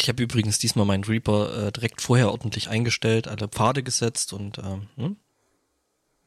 Ich 0.00 0.08
habe 0.08 0.22
übrigens 0.22 0.58
diesmal 0.58 0.86
meinen 0.86 1.04
Reaper 1.04 1.66
äh, 1.66 1.72
direkt 1.72 2.00
vorher 2.00 2.30
ordentlich 2.30 2.70
eingestellt, 2.70 3.28
alle 3.28 3.48
Pfade 3.48 3.82
gesetzt 3.82 4.32
und 4.32 4.58
ähm, 4.58 4.86
hm? 4.96 5.16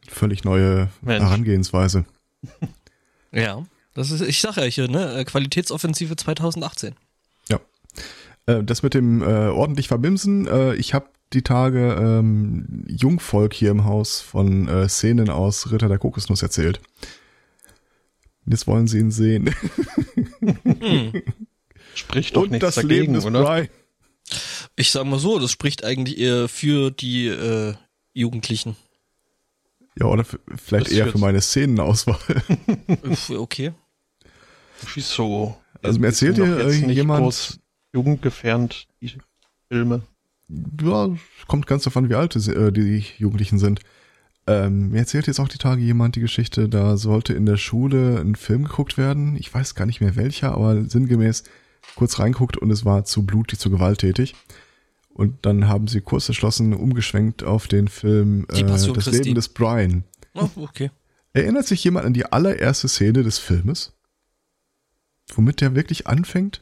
Völlig 0.08 0.44
neue 0.44 0.90
Mensch. 1.02 1.24
Herangehensweise. 1.24 2.06
ja, 3.32 3.66
das 3.96 4.12
ist, 4.12 4.22
ich 4.22 4.42
sage 4.42 4.62
ja 4.62 4.68
hier, 4.68 4.88
ne, 4.88 5.16
äh, 5.16 5.24
Qualitätsoffensive 5.26 6.16
2018. 6.16 6.94
Ja. 7.50 7.60
Äh, 8.46 8.64
das 8.64 8.84
mit 8.84 8.94
dem 8.94 9.24
äh, 9.24 9.48
ordentlich 9.48 9.88
verbimsen, 9.88 10.46
äh, 10.46 10.76
ich 10.76 10.94
habe 10.94 11.08
die 11.32 11.42
Tage 11.42 11.96
ähm, 12.00 12.86
Jungvolk 12.88 13.54
hier 13.54 13.72
im 13.72 13.86
Haus 13.86 14.22
von 14.22 14.68
äh, 14.68 14.88
Szenen 14.88 15.30
aus 15.32 15.72
Ritter 15.72 15.88
der 15.88 15.98
Kokosnuss 15.98 16.44
erzählt. 16.44 16.80
Jetzt 18.46 18.68
wollen 18.68 18.88
sie 18.88 19.00
ihn 19.00 19.10
sehen. 19.10 19.50
hm. 20.64 21.24
Spricht 21.96 22.36
doch 22.36 22.44
Und 22.44 22.52
nichts 22.52 22.66
das 22.66 22.76
dagegen, 22.76 22.94
Leben 22.94 23.14
des 23.14 23.26
oder? 23.26 23.44
Bry. 23.44 23.70
Ich 24.76 24.92
sag 24.92 25.06
mal 25.06 25.20
so, 25.20 25.40
das 25.40 25.52
spricht 25.52 25.84
eigentlich 25.84 26.18
eher 26.18 26.48
für 26.48 26.92
die 26.92 27.28
äh, 27.28 27.76
Jugendlichen. 28.14 28.76
Ja, 30.00 30.08
oder 30.08 30.24
vielleicht 30.24 30.88
das 30.88 30.94
eher 30.94 31.08
für 31.08 31.20
meine 31.20 31.42
Szenenauswahl. 31.42 32.18
okay. 33.38 33.74
Wieso? 34.96 35.58
Also 35.82 36.00
mir 36.00 36.08
erzählt 36.08 36.38
dir 36.38 36.72
jemand 36.72 37.60
jugendgefährend 37.94 38.88
die 39.02 39.14
Filme. 39.70 40.02
Ja, 40.82 41.10
kommt 41.48 41.68
ganz 41.68 41.84
davon, 41.84 42.10
wie 42.10 42.16
alt 42.16 42.36
äh, 42.36 42.72
die 42.72 43.06
Jugendlichen 43.18 43.60
sind. 43.60 43.82
Ähm, 44.46 44.90
mir 44.90 45.00
erzählt 45.00 45.28
jetzt 45.28 45.40
auch 45.40 45.48
die 45.48 45.58
Tage 45.58 45.82
jemand 45.82 46.16
die 46.16 46.20
Geschichte, 46.20 46.68
da 46.68 46.98
sollte 46.98 47.34
in 47.34 47.46
der 47.46 47.56
Schule 47.56 48.20
ein 48.20 48.36
Film 48.36 48.66
geguckt 48.66 48.98
werden. 48.98 49.38
Ich 49.38 49.54
weiß 49.54 49.74
gar 49.76 49.86
nicht 49.86 50.02
mehr 50.02 50.16
welcher, 50.16 50.54
aber 50.54 50.84
sinngemäß 50.84 51.44
kurz 51.96 52.20
reinguckt 52.20 52.58
und 52.58 52.72
es 52.72 52.86
war 52.86 53.06
zu 53.06 53.26
blutig, 53.26 53.60
zu 53.60 53.70
gewalttätig. 53.70 54.36
Und 55.10 55.46
dann 55.46 55.68
haben 55.68 55.88
sie 55.88 56.02
kurz 56.02 56.28
entschlossen 56.28 56.74
umgeschwenkt 56.74 57.44
auf 57.44 57.68
den 57.68 57.88
Film 57.88 58.46
äh, 58.50 58.64
Das 58.64 58.92
Christi. 58.92 59.12
Leben 59.12 59.36
des 59.36 59.50
Brian. 59.50 60.04
Oh, 60.34 60.50
okay. 60.56 60.90
Erinnert 61.34 61.68
sich 61.68 61.84
jemand 61.84 62.06
an 62.06 62.14
die 62.14 62.26
allererste 62.26 62.88
Szene 62.88 63.24
des 63.24 63.38
Filmes? 63.38 63.94
Womit 65.34 65.62
der 65.62 65.76
wirklich 65.76 66.08
anfängt? 66.08 66.62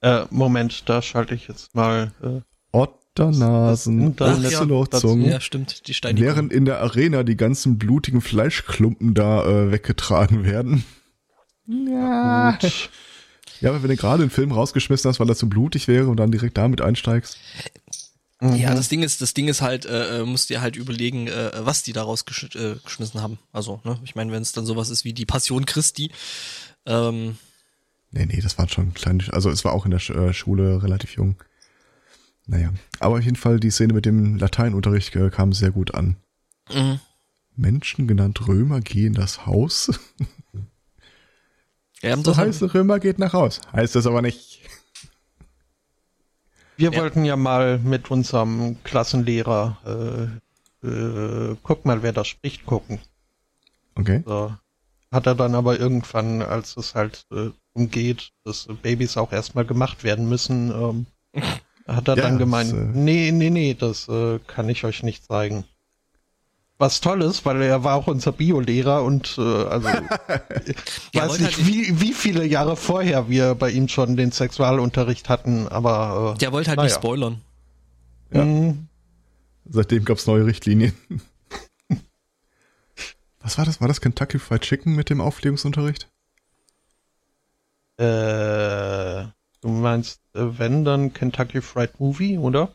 Äh, 0.00 0.24
Moment, 0.30 0.88
da 0.88 1.02
schalte 1.02 1.34
ich 1.34 1.48
jetzt 1.48 1.74
mal. 1.74 2.12
Äh, 2.22 2.40
Otternasen, 2.72 4.18
Ozelotzungen. 4.18 5.30
Ja, 5.30 5.40
stimmt, 5.40 5.86
die 5.86 5.94
Steinigung. 5.94 6.26
Während 6.26 6.52
in 6.52 6.64
der 6.64 6.80
Arena 6.80 7.22
die 7.22 7.36
ganzen 7.36 7.78
blutigen 7.78 8.20
Fleischklumpen 8.20 9.14
da 9.14 9.44
äh, 9.44 9.70
weggetragen 9.70 10.44
werden. 10.44 10.84
Ja. 11.66 12.58
Ja, 13.64 13.70
aber 13.70 13.82
wenn 13.82 13.90
du 13.90 13.96
gerade 13.96 14.22
einen 14.22 14.30
Film 14.30 14.52
rausgeschmissen 14.52 15.08
hast, 15.08 15.20
weil 15.20 15.28
er 15.28 15.36
zu 15.36 15.48
blutig 15.48 15.88
wäre 15.88 16.08
und 16.08 16.18
dann 16.18 16.30
direkt 16.30 16.58
damit 16.58 16.82
einsteigst. 16.82 17.38
Mhm. 18.40 18.56
Ja, 18.56 18.74
das 18.74 18.88
Ding 18.88 19.02
ist, 19.02 19.22
das 19.22 19.32
Ding 19.32 19.48
ist 19.48 19.62
halt, 19.62 19.86
äh, 19.86 20.20
äh 20.20 20.24
musst 20.24 20.50
dir 20.50 20.60
halt 20.60 20.76
überlegen, 20.76 21.28
äh, 21.28 21.50
was 21.60 21.82
die 21.82 21.94
da 21.94 22.02
rausgeschmissen 22.02 23.18
äh, 23.18 23.22
haben. 23.22 23.38
Also, 23.52 23.80
ne, 23.84 23.98
ich 24.04 24.14
meine, 24.14 24.32
wenn 24.32 24.42
es 24.42 24.52
dann 24.52 24.66
sowas 24.66 24.90
ist 24.90 25.04
wie 25.04 25.14
die 25.14 25.24
Passion 25.24 25.64
Christi, 25.64 26.10
ähm, 26.84 27.38
Nee, 28.10 28.26
nee, 28.26 28.40
das 28.40 28.58
waren 28.58 28.68
schon 28.68 28.94
kleine, 28.94 29.24
also 29.32 29.50
es 29.50 29.64
war 29.64 29.72
auch 29.72 29.86
in 29.86 29.90
der 29.90 30.10
äh, 30.10 30.32
Schule 30.32 30.84
relativ 30.84 31.16
jung. 31.16 31.34
Naja, 32.46 32.72
aber 33.00 33.16
auf 33.16 33.24
jeden 33.24 33.34
Fall 33.34 33.58
die 33.58 33.70
Szene 33.70 33.92
mit 33.92 34.04
dem 34.04 34.36
Lateinunterricht 34.36 35.16
äh, 35.16 35.30
kam 35.30 35.52
sehr 35.52 35.72
gut 35.72 35.94
an. 35.94 36.16
Mhm. 36.72 37.00
Menschen 37.56 38.06
genannt 38.06 38.46
Römer 38.46 38.80
gehen 38.80 39.14
das 39.14 39.46
Haus. 39.46 39.98
Ja, 42.04 42.16
so 42.16 42.36
heißt 42.36 42.62
Römer 42.74 43.00
geht 43.00 43.18
nach 43.18 43.32
Haus. 43.32 43.60
Heißt 43.72 43.94
das 43.94 44.06
aber 44.06 44.22
nicht. 44.22 44.60
Wir 46.76 46.92
ja. 46.92 47.00
wollten 47.00 47.24
ja 47.24 47.36
mal 47.36 47.78
mit 47.78 48.10
unserem 48.10 48.82
Klassenlehrer 48.82 50.30
äh, 50.82 50.86
äh, 50.86 51.56
guck 51.62 51.84
mal, 51.84 52.02
wer 52.02 52.12
da 52.12 52.24
spricht, 52.24 52.66
gucken. 52.66 52.98
Okay. 53.94 54.22
So. 54.26 54.54
Hat 55.10 55.26
er 55.26 55.34
dann 55.34 55.54
aber 55.54 55.78
irgendwann, 55.78 56.42
als 56.42 56.76
es 56.76 56.94
halt 56.94 57.26
äh, 57.32 57.50
umgeht, 57.72 58.32
dass 58.44 58.68
Babys 58.82 59.16
auch 59.16 59.32
erstmal 59.32 59.64
gemacht 59.64 60.04
werden 60.04 60.28
müssen, 60.28 60.70
ähm, 60.70 61.06
hat 61.86 62.08
er 62.08 62.16
ja, 62.16 62.22
dann 62.22 62.38
gemeint, 62.38 62.72
das, 62.72 62.78
äh, 62.78 62.98
nee, 62.98 63.30
nee, 63.32 63.50
nee, 63.50 63.74
das 63.74 64.08
äh, 64.08 64.40
kann 64.46 64.68
ich 64.68 64.84
euch 64.84 65.02
nicht 65.02 65.24
zeigen. 65.24 65.64
Was 66.76 67.00
toll 67.00 67.22
ist, 67.22 67.46
weil 67.46 67.62
er 67.62 67.84
war 67.84 67.94
auch 67.94 68.08
unser 68.08 68.32
Biolehrer 68.32 69.04
und 69.04 69.36
äh, 69.38 69.40
also 69.40 69.88
ich 71.12 71.20
weiß 71.20 71.38
nicht, 71.38 71.56
halt 71.56 71.66
wie, 71.66 72.00
wie 72.00 72.12
viele 72.12 72.44
Jahre 72.44 72.76
vorher 72.76 73.28
wir 73.28 73.54
bei 73.54 73.70
ihm 73.70 73.86
schon 73.88 74.16
den 74.16 74.32
Sexualunterricht 74.32 75.28
hatten, 75.28 75.68
aber 75.68 76.34
äh, 76.34 76.38
Der 76.38 76.50
wollte 76.50 76.70
halt 76.70 76.78
naja. 76.78 76.88
nicht 76.88 76.96
spoilern. 76.96 77.40
Ja. 78.32 78.44
Mhm. 78.44 78.88
Seitdem 79.66 80.04
gab's 80.04 80.26
neue 80.26 80.46
Richtlinien. 80.46 80.92
Was 83.40 83.56
war 83.56 83.64
das? 83.64 83.80
War 83.80 83.88
das 83.88 84.00
Kentucky 84.00 84.38
Fried 84.38 84.62
Chicken 84.62 84.94
mit 84.96 85.10
dem 85.10 85.20
Aufklärungsunterricht? 85.20 86.10
Äh, 87.98 89.26
du 89.60 89.68
meinst, 89.68 90.20
äh, 90.34 90.58
wenn 90.58 90.84
dann 90.84 91.12
Kentucky 91.12 91.60
Fried 91.60 92.00
Movie, 92.00 92.38
oder? 92.38 92.74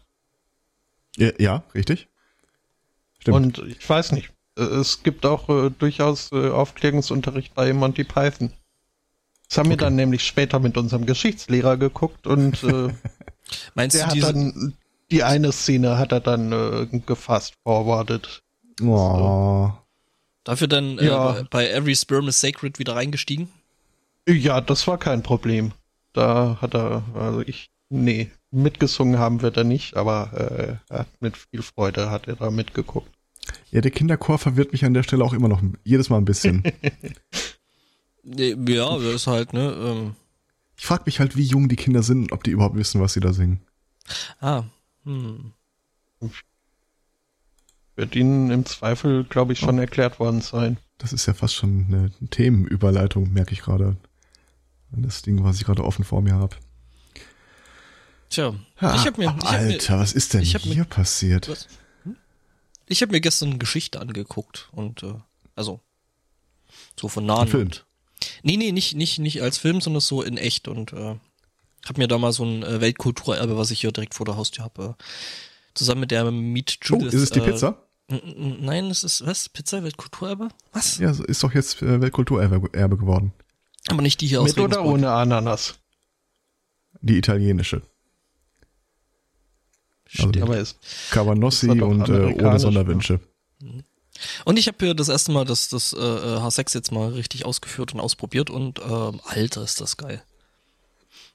Ja, 1.17 1.31
ja 1.38 1.63
richtig. 1.75 2.07
Stimmt. 3.19 3.59
Und 3.59 3.68
ich 3.68 3.88
weiß 3.90 4.12
nicht, 4.13 4.31
äh, 4.57 4.63
es 4.63 5.03
gibt 5.03 5.25
auch 5.25 5.50
äh, 5.50 5.69
durchaus 5.69 6.31
äh, 6.31 6.50
Aufklärungsunterricht 6.50 7.53
bei 7.53 7.74
Monty 7.74 8.03
Python. 8.03 8.52
Das 9.47 9.57
haben 9.57 9.68
okay. 9.68 9.72
wir 9.72 9.78
dann 9.78 9.96
nämlich 9.96 10.24
später 10.25 10.59
mit 10.59 10.78
unserem 10.78 11.06
Geschichtslehrer 11.06 11.78
geguckt 11.78 12.28
und 12.28 12.63
äh, 12.63 12.94
Meinst 13.74 13.97
der 13.97 14.07
du 14.07 14.22
hat 14.22 14.35
dann 14.35 14.78
die 15.12 15.24
eine 15.24 15.52
Szene 15.52 15.97
hat 15.97 16.12
er 16.12 16.19
dann 16.19 16.52
äh, 16.52 17.00
gefasst 17.00 17.56
forwarded. 17.63 18.44
Oh. 18.81 18.85
So. 18.85 19.74
Dafür 20.44 20.68
dann 20.68 20.97
ja. 21.00 21.44
bei 21.50 21.69
Every 21.69 21.96
Sperm 21.96 22.28
is 22.28 22.40
Sacred 22.40 22.80
wieder 22.80 22.96
reingestiegen? 22.96 23.50
Ja, 24.28 24.62
das 24.62 24.88
war 24.88 24.97
kein 24.97 25.24
Problem. 25.24 25.74
Da 26.13 26.57
hat 26.62 26.75
er, 26.75 27.03
also 27.13 27.41
ich, 27.41 27.69
nee, 27.89 28.31
mitgesungen 28.51 29.19
haben 29.19 29.41
wir 29.41 29.51
da 29.51 29.63
nicht, 29.63 29.95
aber 29.95 30.79
äh, 30.89 31.03
mit 31.19 31.38
viel 31.38 31.61
Freude 31.61 32.09
hat 32.09 32.27
er 32.27 32.35
da 32.35 32.51
mitgeguckt. 32.51 33.11
Ja, 33.72 33.81
der 33.81 33.91
Kinderchor 33.91 34.38
verwirrt 34.38 34.72
mich 34.72 34.85
an 34.85 34.94
der 34.94 35.03
Stelle 35.03 35.23
auch 35.23 35.33
immer 35.33 35.47
noch 35.47 35.61
jedes 35.83 36.09
Mal 36.09 36.17
ein 36.17 36.25
bisschen. 36.25 36.63
ja, 38.23 38.97
das 38.97 39.13
ist 39.13 39.27
halt, 39.27 39.53
ne? 39.53 39.73
Ähm. 39.79 40.16
Ich 40.77 40.85
frage 40.85 41.03
mich 41.05 41.19
halt, 41.19 41.35
wie 41.35 41.44
jung 41.44 41.67
die 41.67 41.75
Kinder 41.75 42.03
sind, 42.03 42.31
ob 42.31 42.44
die 42.44 42.51
überhaupt 42.51 42.75
wissen, 42.75 43.01
was 43.01 43.13
sie 43.13 43.19
da 43.19 43.33
singen. 43.33 43.59
Ah, 44.39 44.63
hm. 45.03 45.51
Wird 47.95 48.16
ihnen 48.16 48.50
im 48.50 48.66
Zweifel, 48.66 49.25
glaube 49.25 49.53
ich, 49.53 49.59
schon 49.59 49.77
oh. 49.77 49.81
erklärt 49.81 50.19
worden 50.19 50.41
sein. 50.41 50.77
Das 50.97 51.13
ist 51.13 51.25
ja 51.25 51.33
fast 51.33 51.56
schon 51.56 51.85
eine 51.88 52.11
Themenüberleitung, 52.29 53.31
merke 53.31 53.53
ich 53.53 53.61
gerade 53.61 53.97
das 54.91 55.21
Ding, 55.21 55.44
was 55.44 55.57
ich 55.57 55.66
gerade 55.66 55.83
offen 55.83 56.03
vor 56.03 56.21
mir 56.21 56.35
habe. 56.35 56.56
Tja, 58.29 58.53
ha, 58.79 58.95
ich 58.95 59.06
habe 59.06 59.22
mir. 59.22 59.35
Ich 59.40 59.47
Alter, 59.47 59.95
mir, 59.95 60.01
was 60.01 60.13
ist 60.13 60.34
denn 60.34 60.41
hier 60.41 60.59
mir, 60.66 60.85
passiert? 60.85 61.50
Was? 61.50 61.67
Hm? 62.03 62.16
Ich 62.88 63.01
habe 63.01 63.12
mir 63.12 63.22
gestern 63.22 63.50
eine 63.50 63.57
Geschichte 63.57 64.00
angeguckt 64.00 64.69
und 64.72 65.03
äh, 65.03 65.16
also 65.56 65.79
so 67.00 67.07
von 67.07 67.25
nahen. 67.25 67.47
Film. 67.47 67.63
Und, 67.63 67.85
nee, 68.44 68.57
nee, 68.57 68.72
nicht 68.72 68.95
nicht 68.95 69.19
nicht 69.19 69.41
als 69.41 69.57
Film, 69.57 69.81
sondern 69.81 70.01
so 70.01 70.22
in 70.22 70.38
echt 70.38 70.68
und 70.68 70.94
äh, 70.94 71.16
habe 71.85 71.97
mir 71.97 72.07
da 72.07 72.18
mal 72.18 72.31
so 72.31 72.44
ein 72.45 72.63
äh, 72.63 72.81
Weltkulturerbe, 72.81 73.57
was 73.57 73.72
ich 73.72 73.81
hier 73.81 73.91
direkt 73.91 74.13
vor 74.13 74.25
der 74.25 74.38
Haustür 74.38 74.66
habe, 74.66 74.95
äh, 75.00 75.03
zusammen 75.73 76.01
mit 76.01 76.12
der 76.12 76.29
Meet 76.29 76.78
Judith. 76.84 77.13
Oh, 77.13 77.16
ist 77.18 77.23
es 77.23 77.29
die 77.31 77.39
äh, 77.39 77.51
Pizza? 77.51 77.84
Nein, 78.09 78.85
es 78.85 79.03
ist 79.03 79.25
was? 79.25 79.50
Pizza 79.50 79.84
Weltkulturerbe? 79.84 80.50
Was? 80.72 80.97
Ja, 80.97 81.12
ist 81.12 81.44
doch 81.44 81.53
jetzt 81.53 81.81
äh, 81.81 82.01
Weltkulturerbe 82.01 82.97
geworden. 82.97 83.34
Aber 83.88 84.01
nicht 84.01 84.22
die 84.22 84.28
hier 84.28 84.41
Mit 84.41 84.57
aus 84.57 84.63
oder 84.63 84.84
ohne 84.84 85.12
Ananas? 85.12 85.80
Die 87.01 87.18
italienische. 87.18 87.81
Also 90.17 90.41
aber 90.41 90.57
ist, 90.57 90.77
Cabanossi 91.11 91.69
und 91.69 92.09
äh, 92.09 92.44
ohne 92.44 92.59
Sonderwünsche. 92.59 93.19
Mhm. 93.61 93.83
Und 94.45 94.59
ich 94.59 94.67
habe 94.67 94.77
hier 94.79 94.94
das 94.94 95.09
erste 95.09 95.31
Mal 95.31 95.45
das, 95.45 95.69
das 95.69 95.94
äh, 95.94 95.97
H6 95.97 96.75
jetzt 96.75 96.91
mal 96.91 97.09
richtig 97.09 97.45
ausgeführt 97.45 97.94
und 97.94 98.00
ausprobiert 98.00 98.50
und 98.50 98.79
ähm, 98.79 99.21
Alter, 99.25 99.63
ist 99.63 99.79
das 99.81 99.97
geil. 99.97 100.21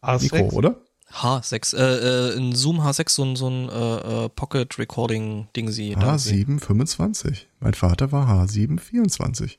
H6? 0.03 0.23
Mikro, 0.23 0.57
oder? 0.57 0.77
H6, 1.13 1.77
äh, 1.77 2.33
äh, 2.33 2.37
in 2.37 2.55
Zoom 2.55 2.81
H6 2.81 3.11
so 3.11 3.25
ein, 3.25 3.37
so 3.37 3.49
ein 3.49 3.69
äh, 3.69 4.25
äh 4.25 4.29
Pocket 4.29 4.79
Recording 4.79 5.49
Ding 5.55 5.71
sie. 5.71 5.97
H725. 5.97 7.43
Mein 7.61 7.75
Vater 7.75 8.11
war 8.13 8.29
H724. 8.29 9.57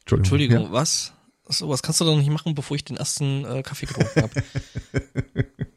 Entschuldigung, 0.00 0.18
Entschuldigung 0.18 0.62
ja. 0.64 0.72
was? 0.72 1.12
So, 1.48 1.68
was 1.68 1.82
kannst 1.82 2.00
du 2.00 2.04
doch 2.04 2.16
nicht 2.16 2.30
machen, 2.30 2.54
bevor 2.54 2.76
ich 2.76 2.84
den 2.84 2.96
ersten 2.96 3.44
äh, 3.44 3.62
Kaffee 3.62 3.86
getrunken 3.86 4.22
habe. 4.22 4.42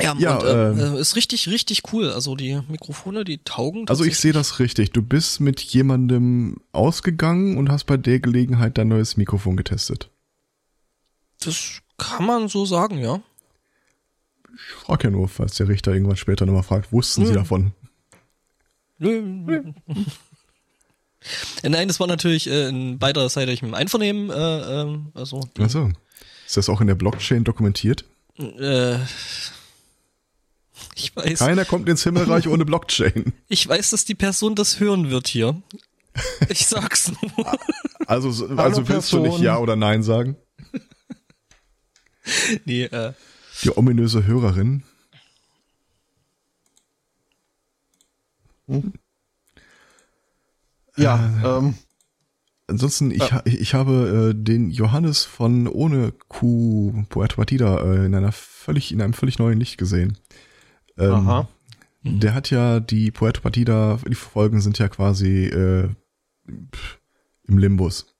ja, 0.00 0.14
ja 0.18 0.36
und, 0.36 0.78
äh, 0.78 0.96
äh, 0.96 1.00
ist 1.00 1.16
richtig, 1.16 1.48
richtig 1.48 1.82
cool. 1.92 2.10
Also 2.10 2.34
die 2.34 2.60
Mikrofone, 2.68 3.24
die 3.24 3.38
taugen. 3.38 3.88
Also 3.88 4.04
ich 4.04 4.18
sehe 4.18 4.32
das 4.32 4.58
richtig. 4.58 4.92
Du 4.92 5.02
bist 5.02 5.40
mit 5.40 5.60
jemandem 5.60 6.56
ausgegangen 6.72 7.58
und 7.58 7.70
hast 7.70 7.84
bei 7.84 7.96
der 7.96 8.20
Gelegenheit 8.20 8.78
dein 8.78 8.88
neues 8.88 9.16
Mikrofon 9.16 9.56
getestet. 9.56 10.10
Das 11.44 11.80
Kann 11.98 12.26
man 12.26 12.48
so 12.48 12.64
sagen, 12.64 12.98
ja. 12.98 13.20
Ich 14.54 14.84
frage 14.84 15.04
ja 15.04 15.10
nur, 15.10 15.28
falls 15.28 15.56
der 15.56 15.68
Richter 15.68 15.92
irgendwann 15.92 16.16
später 16.16 16.46
nochmal 16.46 16.62
fragt, 16.62 16.92
wussten 16.92 17.26
Sie 17.26 17.32
davon? 17.32 17.72
Nein, 21.62 21.88
das 21.88 22.00
war 22.00 22.06
natürlich 22.06 22.48
äh, 22.48 22.68
in 22.68 22.98
beiderseitigem 22.98 23.74
Einvernehmen. 23.74 24.30
Äh, 24.30 24.34
äh, 24.82 24.98
also, 25.14 25.40
also, 25.58 25.90
ist 26.46 26.56
das 26.56 26.68
auch 26.68 26.80
in 26.80 26.86
der 26.86 26.94
Blockchain 26.94 27.44
dokumentiert? 27.44 28.04
Äh, 28.38 28.98
ich 30.94 31.14
weiß. 31.16 31.38
Keiner 31.38 31.64
kommt 31.64 31.88
ins 31.88 32.02
Himmelreich 32.02 32.48
ohne 32.48 32.64
Blockchain. 32.64 33.32
Ich 33.48 33.66
weiß, 33.68 33.90
dass 33.90 34.04
die 34.04 34.14
Person 34.14 34.54
das 34.54 34.80
hören 34.80 35.10
wird 35.10 35.28
hier. 35.28 35.60
Ich 36.48 36.66
sag's 36.66 37.10
nur. 37.20 37.58
Also, 38.06 38.48
also 38.56 38.88
willst 38.88 39.12
du 39.12 39.20
nicht 39.20 39.38
Ja 39.38 39.58
oder 39.58 39.76
Nein 39.76 40.02
sagen? 40.02 40.36
nee, 42.64 42.84
äh. 42.84 43.12
Die 43.62 43.76
ominöse 43.76 44.26
Hörerin. 44.26 44.82
Hm. 48.66 48.92
Ja, 50.96 51.16
äh, 51.42 51.58
ähm. 51.58 51.74
Ansonsten, 52.68 53.10
ich, 53.10 53.30
ja. 53.30 53.42
ich, 53.44 53.60
ich 53.60 53.74
habe 53.74 54.32
äh, 54.32 54.34
den 54.34 54.70
Johannes 54.70 55.24
von 55.24 55.66
ohne 55.66 56.12
Q 56.28 57.04
Puerto 57.08 57.36
Partida 57.36 57.82
äh, 57.82 58.06
in 58.06 58.14
einer 58.14 58.32
völlig, 58.32 58.92
in 58.92 59.02
einem 59.02 59.12
völlig 59.12 59.38
neuen 59.38 59.58
Licht 59.58 59.78
gesehen. 59.78 60.16
Ähm, 60.98 61.12
Aha. 61.12 61.48
Der 62.04 62.34
hat 62.34 62.50
ja 62.50 62.80
die 62.80 63.10
Puerto 63.10 63.40
Partida, 63.40 63.98
die 64.08 64.14
Folgen 64.14 64.60
sind 64.60 64.78
ja 64.78 64.88
quasi 64.88 65.46
äh, 65.46 65.88
im 67.46 67.58
Limbus. 67.58 68.16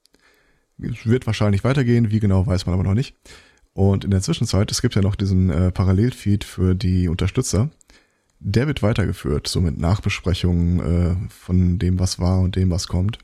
Es 0.79 1.07
wird 1.07 1.27
wahrscheinlich 1.27 1.65
weitergehen, 1.65 2.11
wie 2.11 2.21
genau 2.21 2.47
weiß 2.47 2.67
man 2.67 2.75
aber 2.75 2.85
noch 2.85 2.95
nicht. 2.95 3.17
Und 3.75 4.05
in 4.05 4.11
der 4.11 4.21
Zwischenzeit, 4.21 4.71
es 4.71 4.83
gibt 4.83 4.95
ja 4.95 5.03
noch 5.03 5.17
diesen 5.17 5.51
äh, 5.51 5.73
Parallelfeed 5.73 6.45
für 6.45 6.75
die 6.75 7.09
Unterstützer. 7.09 7.71
Der 8.39 8.67
wird 8.67 8.83
weitergeführt, 8.83 9.49
so 9.49 9.61
mit 9.61 9.79
Nachbesprechungen 9.79 10.81
äh, 10.81 11.29
von 11.31 11.79
dem, 11.79 11.99
was 11.99 12.19
war 12.19 12.41
und 12.41 12.57
dem, 12.57 12.71
was 12.71 12.89
kommt. 12.89 13.19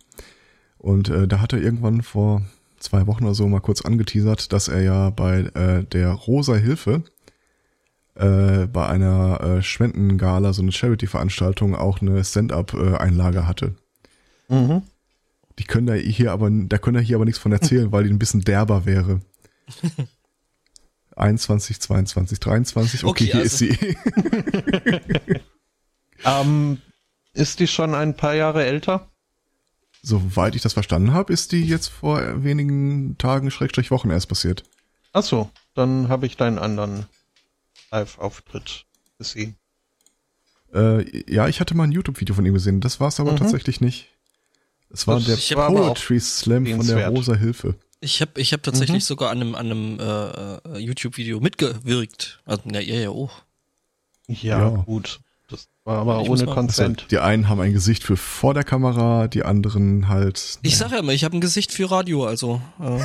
Und 0.79 1.09
äh, 1.09 1.27
da 1.27 1.41
hat 1.41 1.53
er 1.53 1.61
irgendwann 1.61 2.03
vor 2.03 2.43
zwei 2.79 3.06
Wochen 3.06 3.25
oder 3.25 3.35
so 3.35 3.49
mal 3.49 3.61
kurz 3.61 3.83
angeteasert, 3.83 4.53
dass 4.53 4.69
er 4.69 4.83
ja 4.83 5.11
bei 5.11 5.41
äh, 5.55 5.85
der 5.85 6.12
Rosa 6.12 6.55
Hilfe 6.55 7.03
äh, 8.19 8.67
bei 8.67 8.87
einer 8.87 9.41
äh, 9.41 9.62
Spendengala, 9.62 10.53
so 10.53 10.62
eine 10.62 10.73
Charity-Veranstaltung, 10.73 11.76
auch 11.76 12.00
eine 12.00 12.23
Stand-up-Einlage 12.25 13.47
hatte. 13.47 13.76
Mhm. 14.49 14.82
Die 15.59 15.65
können 15.65 15.87
da 15.87 15.94
hier 15.94 16.32
aber, 16.32 16.50
da 16.50 16.79
können 16.79 16.97
da 16.97 17.00
hier 17.00 17.17
aber 17.17 17.25
nichts 17.25 17.41
von 17.41 17.53
erzählen, 17.53 17.93
weil 17.93 18.05
die 18.05 18.11
ein 18.11 18.19
bisschen 18.19 18.43
derber 18.43 18.87
wäre. 18.87 19.20
21, 21.17 21.81
22, 21.81 22.41
23, 22.41 23.05
okay, 23.05 23.11
okay 23.11 23.25
hier 23.25 23.41
also. 23.41 23.44
ist 23.44 23.59
sie. 23.59 23.97
ähm, 26.25 26.79
ist 27.35 27.61
die 27.61 27.67
schon 27.67 27.94
ein 27.94 28.17
paar 28.17 28.35
Jahre 28.35 28.64
älter? 28.64 29.09
Soweit 30.03 30.55
ich 30.56 30.62
das 30.62 30.73
verstanden 30.73 31.12
habe, 31.12 31.32
ist 31.32 31.53
die 31.53 31.64
jetzt 31.64 31.88
vor 31.88 32.43
wenigen 32.43 33.19
Tagen, 33.19 33.50
Schrägstrich 33.50 33.91
Wochen 33.91 34.11
erst 34.11 34.29
passiert. 34.29 34.64
Ach 35.12 35.23
so, 35.23 35.50
dann 35.75 36.09
habe 36.09 36.26
ich 36.26 36.37
deinen 36.37 36.59
anderen 36.59 37.06
Live-Auftritt 37.90 38.85
gesehen. 39.19 39.56
Äh, 40.75 41.32
ja, 41.32 41.49
ich 41.49 41.61
hatte 41.61 41.75
mal 41.75 41.85
ein 41.85 41.93
YouTube-Video 41.93 42.35
von 42.35 42.44
ihm 42.44 42.55
gesehen. 42.55 42.81
Das 42.81 43.00
war 43.00 43.08
es 43.08 43.20
aber 43.20 43.32
mhm. 43.32 43.37
tatsächlich 43.37 43.81
nicht. 43.81 44.08
Es 44.90 45.06
war 45.06 45.20
das 45.20 45.49
der 45.49 45.56
Poetry 45.56 46.20
Slam 46.20 46.67
von 46.67 46.87
der 46.87 47.08
Rosa 47.08 47.35
Hilfe. 47.35 47.75
Ich 48.00 48.20
habe 48.20 48.40
ich 48.40 48.52
hab 48.52 48.62
tatsächlich 48.62 49.02
mhm. 49.02 49.06
sogar 49.06 49.31
an 49.31 49.40
einem, 49.40 49.55
an 49.55 49.67
einem 49.67 50.00
äh, 50.00 50.76
äh 50.76 50.79
YouTube-Video 50.79 51.40
mitgewirkt. 51.40 52.40
Also, 52.44 52.62
ja, 52.70 52.81
ihr 52.81 53.00
ja 53.00 53.11
auch. 53.11 53.43
Ja, 54.29 54.58
ja, 54.58 54.69
gut. 54.69 55.20
Das 55.49 55.67
war 55.85 55.99
aber 55.99 56.21
ich 56.21 56.29
ohne 56.29 56.45
Consent. 56.45 56.99
Also, 56.99 57.09
die 57.09 57.19
einen 57.19 57.49
haben 57.49 57.61
ein 57.61 57.73
Gesicht 57.73 58.05
für 58.05 58.19
vor 58.19 58.53
der 58.53 58.65
Kamera, 58.65 59.29
die 59.29 59.45
anderen 59.45 60.09
halt. 60.09 60.59
Ich 60.61 60.77
sag 60.77 60.93
ja 60.93 60.99
immer, 60.99 61.12
ich 61.12 61.25
habe 61.25 61.37
ein 61.37 61.41
Gesicht 61.41 61.73
für 61.73 61.91
Radio, 61.91 62.27
also. 62.27 62.61
Äh. 62.79 63.00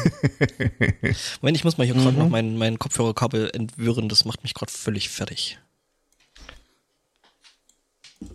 Moment, 1.42 1.58
ich 1.58 1.64
muss 1.64 1.78
mal 1.78 1.86
hier 1.86 1.96
mhm. 1.96 2.02
gerade 2.02 2.18
noch 2.18 2.30
mein, 2.30 2.58
mein 2.58 2.80
Kopfhörerkabel 2.80 3.50
entwirren, 3.54 4.10
das 4.10 4.26
macht 4.26 4.44
mich 4.44 4.54
gerade 4.54 4.72
völlig 4.72 5.08
fertig. 5.08 5.58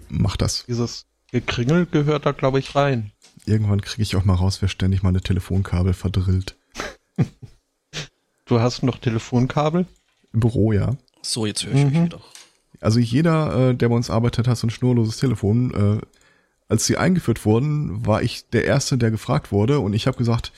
Mach 0.09 0.39
das. 0.39 0.65
Dieses 0.67 1.05
Gekringel 1.31 1.85
gehört 1.85 2.25
da, 2.25 2.33
glaube 2.33 2.61
ich, 2.61 2.75
rein. 2.75 3.13
Irgendwann 3.45 3.83
kriege 3.83 4.03
ich 4.03 4.17
auch 4.17 4.25
mal 4.25 4.35
raus, 4.35 4.63
wer 4.63 4.69
ständig 4.71 5.03
meine 5.03 5.21
Telefonkabel 5.21 5.93
verdrillt. 5.93 6.57
du 8.47 8.61
hast 8.61 8.83
noch 8.83 8.97
Telefonkabel? 8.97 9.87
Im 10.33 10.41
Büro, 10.41 10.73
ja. 10.73 10.97
So, 11.21 11.45
jetzt 11.45 11.67
höre 11.67 11.75
ich 11.75 11.85
mhm. 11.85 11.91
mich 11.91 12.05
wieder. 12.05 12.21
Also 12.81 13.01
jeder, 13.01 13.71
äh, 13.71 13.75
der 13.75 13.89
bei 13.89 13.95
uns 13.95 14.11
arbeitet, 14.11 14.49
hat 14.49 14.59
so 14.59 14.67
ein 14.67 14.71
schnurloses 14.71 15.19
Telefon. 15.19 15.75
Äh, 15.75 16.07
als 16.69 16.87
sie 16.87 16.97
eingeführt 16.97 17.45
wurden, 17.45 18.07
war 18.07 18.23
ich 18.23 18.49
der 18.51 18.65
Erste, 18.65 18.99
der 18.99 19.11
gefragt 19.11 19.53
wurde 19.53 19.81
und 19.81 19.95
ich 19.95 20.07
habe 20.07 20.19
gesagt, 20.19 20.53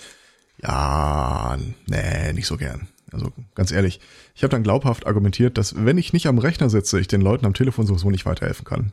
ja, 0.61 1.56
nee, 1.87 2.32
nicht 2.32 2.46
so 2.46 2.56
gern. 2.56 2.88
Also 3.12 3.32
ganz 3.55 3.72
ehrlich, 3.72 4.00
ich 4.34 4.43
habe 4.43 4.50
dann 4.50 4.62
glaubhaft 4.62 5.06
argumentiert, 5.06 5.56
dass 5.56 5.84
wenn 5.84 5.99
ich 5.99 6.12
nicht 6.12 6.26
am 6.26 6.38
Rechner 6.38 6.69
sitze, 6.69 7.00
ich 7.00 7.08
den 7.08 7.20
Leuten 7.20 7.46
am 7.46 7.55
Telefon 7.55 7.87
sowieso 7.87 8.11
nicht 8.11 8.26
weiterhelfen 8.26 8.64
kann. 8.64 8.93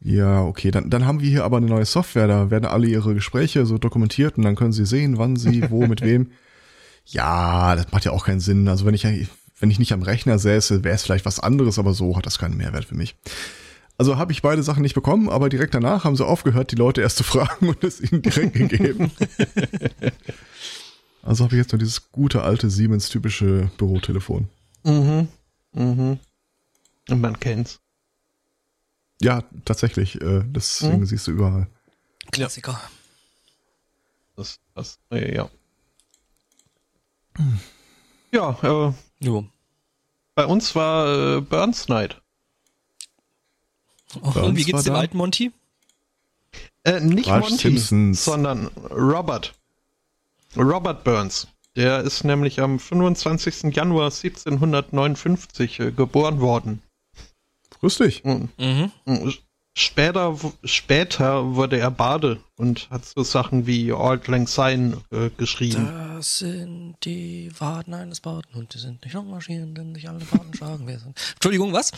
Ja, 0.00 0.42
okay, 0.42 0.70
dann, 0.72 0.90
dann 0.90 1.06
haben 1.06 1.20
wir 1.20 1.28
hier 1.28 1.44
aber 1.44 1.58
eine 1.58 1.66
neue 1.66 1.84
Software, 1.84 2.26
da 2.26 2.50
werden 2.50 2.66
alle 2.66 2.88
ihre 2.88 3.14
Gespräche 3.14 3.66
so 3.66 3.78
dokumentiert 3.78 4.36
und 4.36 4.44
dann 4.44 4.56
können 4.56 4.72
sie 4.72 4.86
sehen, 4.86 5.18
wann 5.18 5.36
sie, 5.36 5.70
wo, 5.70 5.86
mit 5.86 6.02
wem. 6.02 6.30
Ja, 7.04 7.74
das 7.74 7.90
macht 7.90 8.04
ja 8.04 8.12
auch 8.12 8.24
keinen 8.24 8.38
Sinn. 8.38 8.68
Also 8.68 8.86
wenn 8.86 8.94
ich, 8.94 9.04
wenn 9.62 9.70
ich 9.70 9.78
nicht 9.78 9.92
am 9.92 10.02
Rechner 10.02 10.40
säße, 10.40 10.82
wäre 10.82 10.96
es 10.96 11.04
vielleicht 11.04 11.24
was 11.24 11.38
anderes, 11.38 11.78
aber 11.78 11.94
so 11.94 12.16
hat 12.16 12.26
das 12.26 12.40
keinen 12.40 12.56
Mehrwert 12.56 12.84
für 12.84 12.96
mich. 12.96 13.14
Also 13.96 14.16
habe 14.16 14.32
ich 14.32 14.42
beide 14.42 14.64
Sachen 14.64 14.82
nicht 14.82 14.96
bekommen, 14.96 15.28
aber 15.28 15.48
direkt 15.48 15.72
danach 15.72 16.02
haben 16.02 16.16
sie 16.16 16.26
aufgehört, 16.26 16.72
die 16.72 16.76
Leute 16.76 17.00
erst 17.00 17.18
zu 17.18 17.22
fragen 17.22 17.68
und 17.68 17.84
es 17.84 18.00
ihnen 18.00 18.22
direkt 18.22 18.54
gegeben. 18.54 19.12
also 21.22 21.44
habe 21.44 21.54
ich 21.54 21.60
jetzt 21.60 21.70
nur 21.70 21.78
dieses 21.78 22.10
gute 22.10 22.42
alte 22.42 22.70
Siemens-typische 22.70 23.70
Bürotelefon. 23.78 24.48
Mhm. 24.82 25.28
Mhm. 25.74 26.18
Und 27.08 27.20
man 27.20 27.38
kennt's. 27.38 27.78
Ja, 29.20 29.44
tatsächlich. 29.64 30.20
Äh, 30.20 30.42
deswegen 30.44 30.98
mhm. 30.98 31.06
siehst 31.06 31.28
du 31.28 31.30
überall. 31.30 31.68
Klassiker. 32.32 32.80
Das, 34.34 34.58
das, 34.74 34.98
äh, 35.12 35.36
ja. 35.36 35.48
Ja, 38.32 38.58
äh, 38.60 38.92
jo. 39.22 39.46
bei 40.34 40.46
uns 40.46 40.74
war 40.74 41.36
äh, 41.36 41.40
Burns 41.40 41.88
Night. 41.88 42.20
Oh, 44.20 44.40
und 44.40 44.56
wie 44.56 44.64
geht's 44.64 44.84
dem 44.84 44.94
da? 44.94 45.00
alten 45.00 45.16
Monty? 45.16 45.52
Äh, 46.84 47.00
nicht 47.00 47.28
Ralph 47.28 47.48
Monty, 47.48 47.78
Simpsons. 47.78 48.24
sondern 48.24 48.66
Robert. 48.90 49.54
Robert 50.56 51.04
Burns. 51.04 51.46
Der 51.76 52.00
ist 52.02 52.24
nämlich 52.24 52.60
am 52.60 52.78
25. 52.78 53.74
Januar 53.74 54.06
1759 54.06 55.80
äh, 55.80 55.92
geboren 55.92 56.40
worden. 56.40 56.82
Grüß 57.80 57.98
dich. 57.98 58.22
Mhm. 58.24 58.50
Später, 59.74 60.38
später 60.64 61.54
wurde 61.54 61.78
er 61.78 61.90
Bade 61.90 62.40
und 62.56 62.90
hat 62.90 63.06
so 63.06 63.22
Sachen 63.22 63.66
wie 63.66 63.90
Auld 63.92 64.28
Lang 64.28 64.46
Syne 64.46 64.98
äh, 65.10 65.30
geschrieben. 65.30 65.88
Das 66.16 66.40
sind 66.40 66.96
die 67.04 67.50
Waden 67.58 67.94
eines 67.94 68.20
Baden 68.20 68.54
und 68.54 68.74
die 68.74 68.78
sind 68.78 69.02
nicht 69.02 69.14
noch 69.14 69.24
marschieren, 69.24 69.74
denn 69.74 69.94
sich 69.94 70.08
alle 70.08 70.24
Baden 70.26 70.52
schlagen. 70.52 70.86
Wer 70.86 70.98
sind. 70.98 71.18
Entschuldigung, 71.34 71.72
was? 71.72 71.90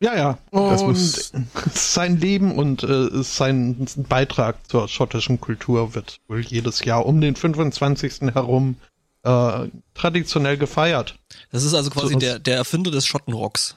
Ja, 0.00 0.16
ja. 0.16 0.38
Und 0.50 0.96
sein 0.96 2.16
Leben 2.18 2.56
und 2.56 2.82
äh, 2.82 3.22
sein 3.22 3.86
Beitrag 4.08 4.66
zur 4.68 4.88
schottischen 4.88 5.40
Kultur 5.40 5.94
wird 5.94 6.20
wohl 6.26 6.40
jedes 6.40 6.84
Jahr 6.84 7.06
um 7.06 7.20
den 7.20 7.36
25. 7.36 8.32
herum 8.32 8.76
äh, 9.22 9.68
traditionell 9.94 10.56
gefeiert. 10.56 11.16
Das 11.52 11.62
ist 11.62 11.74
also 11.74 11.90
quasi 11.90 12.14
so, 12.14 12.18
der, 12.18 12.38
der 12.38 12.56
Erfinder 12.56 12.90
des 12.90 13.06
Schottenrocks. 13.06 13.76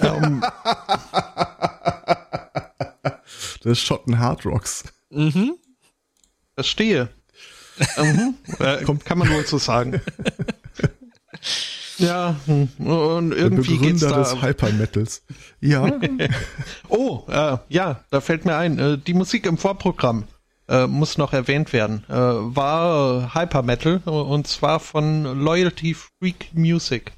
Um, 0.00 0.44
des 3.64 3.80
Schotten 3.80 4.18
Hardrocks. 4.18 4.84
Mhm. 5.10 5.54
Verstehe. 6.54 7.08
mhm. 7.96 8.34
äh, 8.58 8.84
kann 9.04 9.18
man 9.18 9.30
wohl 9.30 9.46
so 9.46 9.58
sagen. 9.58 10.00
Ja, 11.98 12.36
hm. 12.46 12.68
und 12.78 13.32
irgendwie 13.32 13.78
Der 13.78 13.88
geht's 13.88 14.02
da. 14.02 14.18
des 14.18 14.40
Hyper 14.40 14.70
Metals. 14.72 15.22
Ja. 15.60 15.98
oh, 16.88 17.24
äh, 17.28 17.58
ja, 17.68 18.04
da 18.10 18.20
fällt 18.20 18.44
mir 18.44 18.56
ein, 18.56 18.78
äh, 18.78 18.98
die 18.98 19.14
Musik 19.14 19.46
im 19.46 19.58
Vorprogramm 19.58 20.24
äh, 20.68 20.86
muss 20.86 21.18
noch 21.18 21.32
erwähnt 21.32 21.72
werden. 21.72 22.04
Äh, 22.08 22.12
war 22.12 23.34
Hyper 23.34 23.62
Metal 23.62 23.98
und 24.04 24.46
zwar 24.46 24.80
von 24.80 25.24
Loyalty 25.24 25.94
Freak 25.94 26.50
Music. 26.54 27.12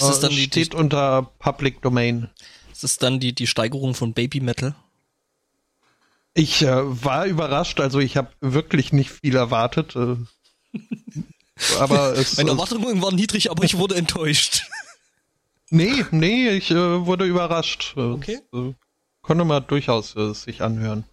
Ist 0.00 0.08
das 0.08 0.20
dann 0.20 0.32
äh, 0.32 0.34
steht 0.34 0.72
die, 0.72 0.76
unter 0.76 1.30
Public 1.38 1.82
Domain. 1.82 2.28
Ist 2.72 2.84
das 2.84 2.98
dann 2.98 3.20
die, 3.20 3.34
die 3.34 3.46
Steigerung 3.46 3.94
von 3.94 4.12
Baby 4.12 4.40
Metal? 4.40 4.74
Ich 6.34 6.62
äh, 6.62 7.04
war 7.04 7.26
überrascht, 7.26 7.80
also 7.80 7.98
ich 7.98 8.16
habe 8.16 8.30
wirklich 8.40 8.92
nicht 8.92 9.10
viel 9.10 9.36
erwartet. 9.36 9.96
Äh, 9.96 10.16
aber 11.78 12.12
es, 12.12 12.36
Meine 12.36 12.50
Erwartungen 12.50 13.02
waren 13.02 13.16
niedrig, 13.16 13.50
aber 13.50 13.64
ich 13.64 13.76
wurde 13.76 13.96
enttäuscht. 13.96 14.66
Nee, 15.72 16.04
nee, 16.10 16.48
ich 16.50 16.72
äh, 16.72 17.06
wurde 17.06 17.26
überrascht. 17.26 17.94
Okay. 17.96 18.40
Das, 18.50 18.60
äh, 18.60 18.74
konnte 19.22 19.44
man 19.44 19.64
durchaus 19.68 20.16
äh, 20.16 20.34
sich 20.34 20.62
anhören. 20.62 21.04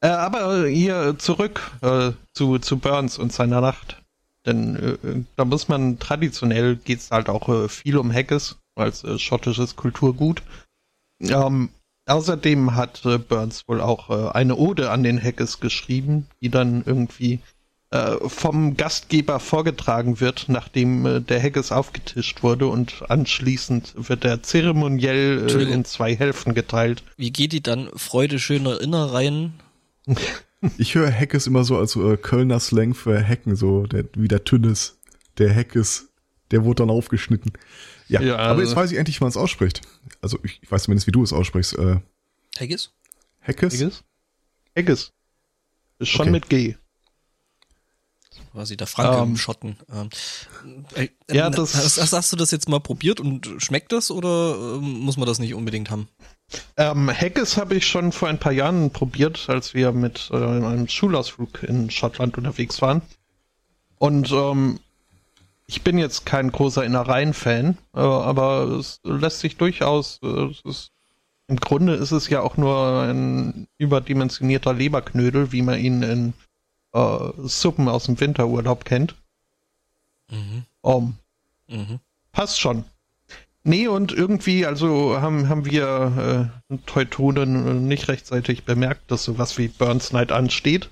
Äh, 0.00 0.08
aber 0.08 0.66
hier 0.66 1.16
zurück 1.18 1.72
äh, 1.82 2.12
zu, 2.32 2.58
zu 2.58 2.78
Burns 2.78 3.18
und 3.18 3.34
seiner 3.34 3.60
Nacht. 3.60 3.99
Denn 4.46 4.76
äh, 4.76 5.24
da 5.36 5.44
muss 5.44 5.68
man 5.68 5.98
traditionell 5.98 6.76
geht's 6.76 7.10
halt 7.10 7.28
auch 7.28 7.48
äh, 7.48 7.68
viel 7.68 7.98
um 7.98 8.12
Haggis 8.12 8.56
als 8.74 9.04
äh, 9.04 9.18
schottisches 9.18 9.76
Kulturgut. 9.76 10.42
Ähm, 11.20 11.68
außerdem 12.06 12.74
hat 12.74 13.04
äh, 13.04 13.18
Burns 13.18 13.68
wohl 13.68 13.80
auch 13.80 14.08
äh, 14.08 14.30
eine 14.30 14.56
Ode 14.56 14.90
an 14.90 15.02
den 15.02 15.22
Haggis 15.22 15.60
geschrieben, 15.60 16.26
die 16.40 16.48
dann 16.48 16.82
irgendwie 16.86 17.40
äh, 17.90 18.16
vom 18.28 18.76
Gastgeber 18.76 19.40
vorgetragen 19.40 20.20
wird, 20.20 20.46
nachdem 20.48 21.04
äh, 21.04 21.20
der 21.20 21.42
Haggis 21.42 21.72
aufgetischt 21.72 22.42
wurde 22.42 22.68
und 22.68 23.10
anschließend 23.10 23.94
wird 23.96 24.24
er 24.24 24.42
zeremoniell 24.42 25.48
äh, 25.50 25.72
in 25.72 25.84
zwei 25.84 26.16
Hälften 26.16 26.54
geteilt. 26.54 27.02
Wie 27.16 27.32
geht 27.32 27.52
die 27.52 27.62
dann? 27.62 27.90
Freude 27.96 28.38
schöner 28.38 28.80
Innereien? 28.80 29.54
Ich 30.78 30.94
höre 30.94 31.10
Hackes 31.10 31.46
immer 31.46 31.64
so 31.64 31.78
als 31.78 31.96
äh, 31.96 32.16
Kölner 32.16 32.60
Slang 32.60 32.94
für 32.94 33.26
Hacken, 33.26 33.56
so 33.56 33.86
der, 33.86 34.04
wie 34.14 34.28
der 34.28 34.44
Tünnes. 34.44 34.98
Der 35.38 35.54
Hackes, 35.54 36.08
der 36.50 36.64
wurde 36.64 36.82
dann 36.82 36.90
aufgeschnitten. 36.90 37.52
Ja, 38.08 38.20
Ja, 38.20 38.36
aber 38.36 38.60
jetzt 38.60 38.70
also- 38.70 38.76
weiß 38.82 38.92
ich 38.92 38.98
endlich, 38.98 39.20
wie 39.20 39.24
man 39.24 39.30
es 39.30 39.36
ausspricht. 39.36 39.80
Also 40.20 40.38
ich, 40.42 40.58
ich 40.62 40.70
weiß 40.70 40.82
zumindest, 40.84 41.06
wie 41.06 41.12
du 41.12 41.22
es 41.22 41.32
aussprichst. 41.32 41.78
Äh? 41.78 42.00
Hackes? 42.58 42.90
Haggis? 43.40 44.04
Haggis. 44.76 45.12
Ist 45.98 46.08
schon 46.08 46.22
Okay. 46.22 46.30
mit 46.30 46.48
G. 46.50 46.74
Quasi 48.52 48.76
der 48.76 48.86
Franke 48.86 49.18
Ähm. 49.18 49.30
im 49.30 49.36
Schotten. 49.36 49.76
Ähm, 49.92 50.10
äh, 50.94 51.08
Ja, 51.34 51.48
äh, 51.48 51.50
das- 51.50 51.74
hast, 51.74 52.00
hast, 52.00 52.12
hast 52.12 52.32
du 52.32 52.36
das 52.36 52.50
jetzt 52.50 52.68
mal 52.68 52.80
probiert 52.80 53.20
und 53.20 53.48
schmeckt 53.58 53.92
das 53.92 54.10
oder 54.10 54.76
ähm, 54.76 55.00
muss 55.00 55.16
man 55.16 55.26
das 55.26 55.38
nicht 55.38 55.54
unbedingt 55.54 55.90
haben? 55.90 56.08
Ähm, 56.76 57.10
Haggis 57.10 57.56
habe 57.56 57.74
ich 57.76 57.86
schon 57.86 58.12
vor 58.12 58.28
ein 58.28 58.38
paar 58.38 58.52
Jahren 58.52 58.90
probiert, 58.90 59.48
als 59.48 59.74
wir 59.74 59.92
mit 59.92 60.30
äh, 60.32 60.36
einem 60.36 60.88
Schulausflug 60.88 61.62
in 61.62 61.90
Schottland 61.90 62.36
unterwegs 62.38 62.82
waren. 62.82 63.02
Und 63.98 64.32
ähm, 64.32 64.80
ich 65.66 65.82
bin 65.82 65.98
jetzt 65.98 66.26
kein 66.26 66.50
großer 66.50 66.84
Innereien-Fan, 66.84 67.78
äh, 67.94 68.00
aber 68.00 68.62
es 68.78 69.00
lässt 69.04 69.40
sich 69.40 69.56
durchaus, 69.56 70.18
äh, 70.22 70.50
ist, 70.64 70.90
im 71.46 71.56
Grunde 71.56 71.94
ist 71.94 72.10
es 72.10 72.28
ja 72.28 72.40
auch 72.40 72.56
nur 72.56 73.02
ein 73.02 73.68
überdimensionierter 73.78 74.72
Leberknödel, 74.72 75.52
wie 75.52 75.62
man 75.62 75.78
ihn 75.78 76.02
in 76.02 76.32
äh, 76.92 77.30
Suppen 77.44 77.88
aus 77.88 78.04
dem 78.06 78.18
Winterurlaub 78.18 78.84
kennt. 78.84 79.14
Mhm. 80.30 80.64
Um, 80.80 81.16
Mhm. 81.68 82.00
passt 82.32 82.58
schon. 82.60 82.84
Nee, 83.62 83.88
und 83.88 84.12
irgendwie, 84.12 84.64
also 84.64 85.20
haben, 85.20 85.48
haben 85.48 85.66
wir 85.66 86.50
äh, 86.70 86.76
Teutonen 86.86 87.66
äh, 87.66 87.74
nicht 87.74 88.08
rechtzeitig 88.08 88.64
bemerkt, 88.64 89.10
dass 89.10 89.24
sowas 89.24 89.58
wie 89.58 89.68
Burns 89.68 90.12
Night 90.12 90.32
ansteht. 90.32 90.88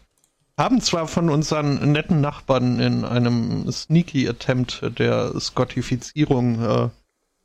Haben 0.59 0.81
zwar 0.81 1.07
von 1.09 1.31
unseren 1.31 1.93
netten 1.93 2.21
Nachbarn 2.21 2.79
in 2.81 3.05
einem 3.05 3.71
sneaky 3.71 4.29
Attempt 4.29 4.83
der 4.99 5.39
Scottifizierung 5.41 6.63
äh, 6.63 6.89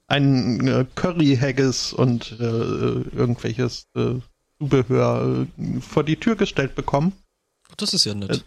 einen 0.08 0.68
äh, 0.68 0.86
Curry-Haggis 0.96 1.94
und 1.94 2.38
äh, 2.40 2.44
irgendwelches 2.44 3.88
äh, 3.96 4.16
Zubehör 4.60 5.48
äh, 5.58 5.80
vor 5.80 6.04
die 6.04 6.18
Tür 6.18 6.36
gestellt 6.36 6.76
bekommen. 6.76 7.14
Das 7.78 7.94
ist 7.94 8.06
ja 8.06 8.14
nett. 8.14 8.44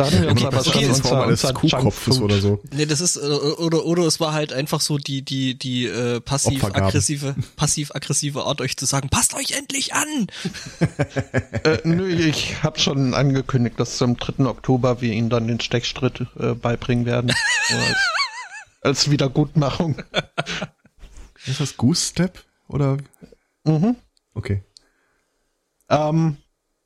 Da 0.00 0.06
haben 0.06 0.22
wir 0.22 0.30
uns 0.30 0.42
Okay, 0.42 0.46
aber 0.46 0.80
in 0.80 0.94
Form 0.94 1.18
unser, 1.18 1.26
unser 1.26 1.52
Kuhkopfes 1.52 2.20
oder 2.22 2.38
so. 2.38 2.62
Nee, 2.72 2.86
das 2.86 3.02
ist, 3.02 3.18
oder, 3.18 3.84
oder 3.84 4.04
es 4.04 4.18
war 4.18 4.32
halt 4.32 4.50
einfach 4.50 4.80
so 4.80 4.96
die, 4.96 5.20
die, 5.20 5.58
die 5.58 5.84
äh, 5.84 6.22
passiv-aggressive, 6.22 7.34
passiv-aggressive 7.56 8.44
Art, 8.44 8.62
euch 8.62 8.78
zu 8.78 8.86
sagen, 8.86 9.10
passt 9.10 9.34
euch 9.34 9.52
endlich 9.52 9.94
an! 9.94 10.26
Äh, 11.62 11.78
nö, 11.84 12.08
ich 12.08 12.62
habe 12.62 12.78
schon 12.78 13.12
angekündigt, 13.12 13.78
dass 13.78 13.98
zum 13.98 14.16
3. 14.16 14.46
Oktober 14.46 15.00
wir 15.02 15.12
ihnen 15.12 15.28
dann 15.28 15.46
den 15.46 15.60
Stechstritt 15.60 16.26
äh, 16.38 16.54
beibringen 16.54 17.04
werden. 17.04 17.32
Als, 17.68 17.96
als 18.80 19.10
Wiedergutmachung. 19.10 20.02
Ist 21.46 21.60
das 21.60 21.76
Goose 21.76 22.06
Step? 22.06 22.44
Oder? 22.68 22.96
Mhm. 23.64 23.96
Okay. 24.34 24.62
Ähm, 25.90 26.38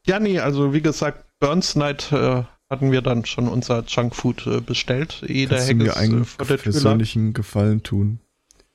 ja, 0.07 0.19
nee, 0.19 0.41
also 0.41 0.73
wie 0.73 0.83
gesagt, 0.83 1.25
Burns 1.39 1.77
Night 1.77 2.11
äh, 2.11 2.43
hatten 2.75 2.93
wir 2.93 3.03
dann 3.03 3.25
schon 3.25 3.49
unser 3.49 3.85
Junkfood 3.87 4.47
äh, 4.47 4.61
bestellt, 4.61 5.23
ehe 5.27 5.47
der 5.47 5.59
Kannst 5.59 5.73
du 5.73 5.77
mir 5.77 5.91
äh, 5.91 5.97
einen 5.97 6.25
vor 6.25 6.45
der 6.45 6.59
Tür 6.59 6.73
lag. 6.73 6.81
persönlichen 6.81 7.33
Gefallen 7.33 7.83
tun? 7.85 8.19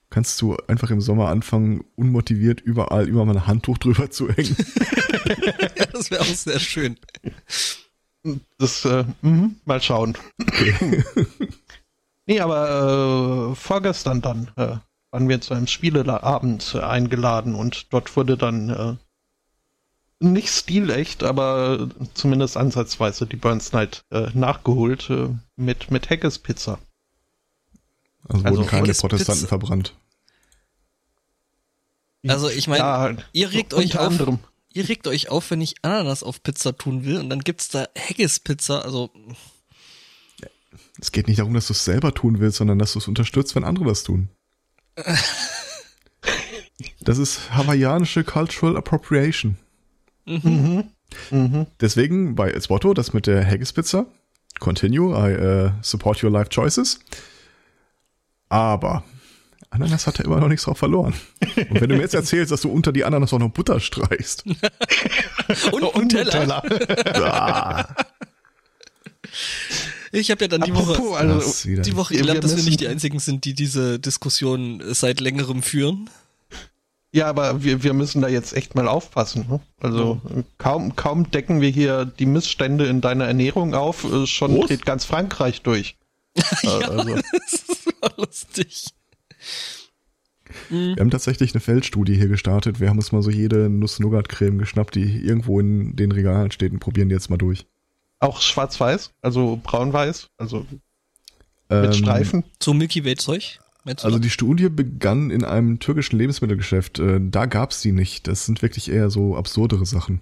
Kannst 0.09 0.41
du 0.41 0.55
einfach 0.67 0.89
im 0.89 1.01
Sommer 1.01 1.27
anfangen, 1.27 1.83
unmotiviert 1.95 2.61
überall 2.61 3.07
über 3.07 3.25
mein 3.25 3.45
Handtuch 3.45 3.77
drüber 3.77 4.09
zu 4.09 4.29
hängen? 4.29 4.55
ja, 5.77 5.85
das 5.91 6.09
wäre 6.09 6.21
auch 6.21 6.25
sehr 6.25 6.59
schön. 6.59 6.97
Das, 8.57 8.85
äh, 8.85 9.03
mhm, 9.21 9.57
mal 9.65 9.81
schauen. 9.81 10.17
nee, 12.25 12.39
aber 12.39 13.51
äh, 13.51 13.55
vorgestern 13.55 14.21
dann 14.21 14.51
äh, 14.55 14.77
waren 15.11 15.29
wir 15.29 15.41
zu 15.41 15.53
einem 15.53 15.67
Spieleabend 15.67 16.75
äh, 16.75 16.79
eingeladen 16.79 17.53
und 17.55 17.91
dort 17.93 18.15
wurde 18.15 18.37
dann 18.37 18.69
äh, 18.69 18.95
nicht 20.19 20.49
stilecht, 20.49 21.23
aber 21.23 21.89
zumindest 22.13 22.57
ansatzweise 22.57 23.25
die 23.25 23.37
Burns 23.37 23.71
Night 23.71 24.01
äh, 24.11 24.29
nachgeholt 24.33 25.09
äh, 25.09 25.29
mit, 25.55 25.91
mit 25.91 26.09
Haggis 26.09 26.39
Pizza. 26.39 26.79
Also, 28.27 28.43
Also 28.45 28.57
wurden 28.59 28.67
keine 28.69 28.81
Haggis 28.83 28.99
Protestanten 28.99 29.41
Pizza- 29.43 29.47
verbrannt. 29.47 29.95
Also 32.27 32.49
ich 32.49 32.67
meine, 32.67 32.79
Ja, 32.83 33.15
ihr 33.31 33.51
regt 33.53 33.73
euch 33.73 33.97
auf, 33.97 34.07
anderem. 34.07 34.39
ihr 34.73 34.89
regt 34.89 35.07
euch 35.07 35.29
auf, 35.29 35.49
wenn 35.51 35.61
ich 35.61 35.75
Ananas 35.83 36.21
auf 36.21 36.43
Pizza 36.43 36.75
tun 36.77 37.05
will 37.05 37.17
und 37.17 37.29
dann 37.29 37.39
gibt's 37.39 37.69
da 37.69 37.87
Haggis-Pizza, 37.97 38.83
also 38.83 39.09
Es 40.99 41.13
geht 41.13 41.27
nicht 41.29 41.39
darum, 41.39 41.53
dass 41.53 41.67
du 41.67 41.73
es 41.73 41.85
selber 41.85 42.13
tun 42.13 42.41
willst, 42.41 42.57
sondern 42.57 42.77
dass 42.77 42.91
du 42.91 42.99
es 42.99 43.07
unterstützt, 43.07 43.55
wenn 43.55 43.63
andere 43.63 43.85
das 43.85 44.03
tun. 44.03 44.27
Das 47.01 47.17
ist 47.17 47.51
hawaiianische 47.53 48.23
Cultural 48.23 48.77
Appropriation. 48.77 49.57
Mhm. 50.25 50.83
Mhm. 51.31 51.65
Deswegen 51.81 52.35
bei 52.35 52.51
Esbotto 52.51 52.93
das 52.93 53.13
mit 53.13 53.27
der 53.27 53.45
Haggis 53.45 53.73
Pizza. 53.73 54.05
Continue, 54.59 55.15
I 55.15 55.37
uh, 55.37 55.71
support 55.81 56.23
your 56.23 56.31
life 56.31 56.49
choices. 56.49 56.99
Aber 58.49 59.03
Ananas 59.69 60.07
hat 60.07 60.17
ja 60.17 60.25
immer 60.25 60.39
noch 60.39 60.47
nichts 60.47 60.65
drauf 60.65 60.77
verloren. 60.77 61.13
Und 61.69 61.81
wenn 61.81 61.89
du 61.89 61.95
mir 61.95 62.01
jetzt 62.01 62.15
erzählst, 62.15 62.51
dass 62.51 62.61
du 62.61 62.69
unter 62.69 62.91
die 62.91 63.05
Ananas 63.05 63.33
auch 63.33 63.39
noch 63.39 63.51
Butter 63.51 63.79
streichst. 63.79 64.45
und 65.71 66.13
Nutella. 66.13 66.63
ah, 67.15 67.95
Ich 70.11 70.31
habe 70.31 70.41
ja 70.43 70.47
dann 70.47 70.61
die 70.61 70.73
Woche 70.73 71.17
also, 71.17 71.69
die 71.69 71.95
Woche 71.95 72.15
gelernt, 72.15 72.43
dass 72.43 72.57
wir 72.57 72.63
nicht 72.63 72.79
die 72.79 72.87
einzigen 72.87 73.19
sind, 73.19 73.45
die 73.45 73.53
diese 73.53 73.99
Diskussion 73.99 74.81
seit 74.87 75.19
längerem 75.19 75.61
führen. 75.61 76.09
Ja, 77.11 77.27
aber 77.27 77.63
wir, 77.63 77.81
wir 77.83 77.93
müssen 77.93 78.21
da 78.21 78.27
jetzt 78.27 78.53
echt 78.53 78.75
mal 78.75 78.87
aufpassen. 78.87 79.45
Ne? 79.49 79.59
Also 79.81 80.21
äh, 80.29 80.43
kaum, 80.59 80.95
kaum 80.95 81.31
decken 81.31 81.59
wir 81.59 81.69
hier 81.69 82.05
die 82.05 82.27
Missstände 82.27 82.85
in 82.85 83.01
deiner 83.01 83.25
Ernährung 83.25 83.73
auf, 83.73 84.03
äh, 84.03 84.27
schon 84.27 84.53
Groß? 84.53 84.67
dreht 84.67 84.85
ganz 84.85 85.05
Frankreich 85.05 85.61
durch. 85.61 85.95
Äh, 86.63 86.67
also, 86.67 87.15
Das 87.31 87.85
war 88.01 88.11
lustig. 88.17 88.85
wir 90.69 90.95
haben 90.99 91.09
tatsächlich 91.09 91.53
eine 91.53 91.61
Feldstudie 91.61 92.15
hier 92.15 92.27
gestartet. 92.27 92.79
Wir 92.79 92.89
haben 92.89 92.97
uns 92.97 93.11
mal 93.11 93.21
so 93.23 93.29
jede 93.31 93.69
Nuss-Nougat-Creme 93.69 94.57
geschnappt, 94.59 94.95
die 94.95 95.17
irgendwo 95.25 95.59
in 95.59 95.95
den 95.95 96.11
Regalen 96.11 96.51
steht 96.51 96.71
und 96.71 96.79
probieren 96.79 97.09
die 97.09 97.15
jetzt 97.15 97.29
mal 97.29 97.37
durch. 97.37 97.65
auch 98.19 98.39
schwarz-weiß, 98.41 99.11
also 99.21 99.59
braun-weiß, 99.63 100.29
also 100.37 100.65
Ähm, 101.71 101.81
mit 101.81 101.95
Streifen. 101.95 102.43
So 102.61 102.73
Milky 102.73 103.03
Way 103.03 103.15
Zeug? 103.15 103.41
meinst 103.41 103.59
du 103.59 103.68
Also 103.85 104.19
die 104.19 104.29
Studie 104.29 104.69
begann 104.69 105.31
in 105.31 105.43
einem 105.43 105.79
türkischen 105.79 106.17
Lebensmittelgeschäft. 106.19 106.99
Äh, 106.99 107.19
Da 107.21 107.45
gab's 107.45 107.81
die 107.81 107.91
nicht. 107.91 108.27
Das 108.27 108.45
sind 108.45 108.61
wirklich 108.61 108.91
eher 108.91 109.09
so 109.09 109.35
absurdere 109.35 109.85
Sachen. 109.85 110.21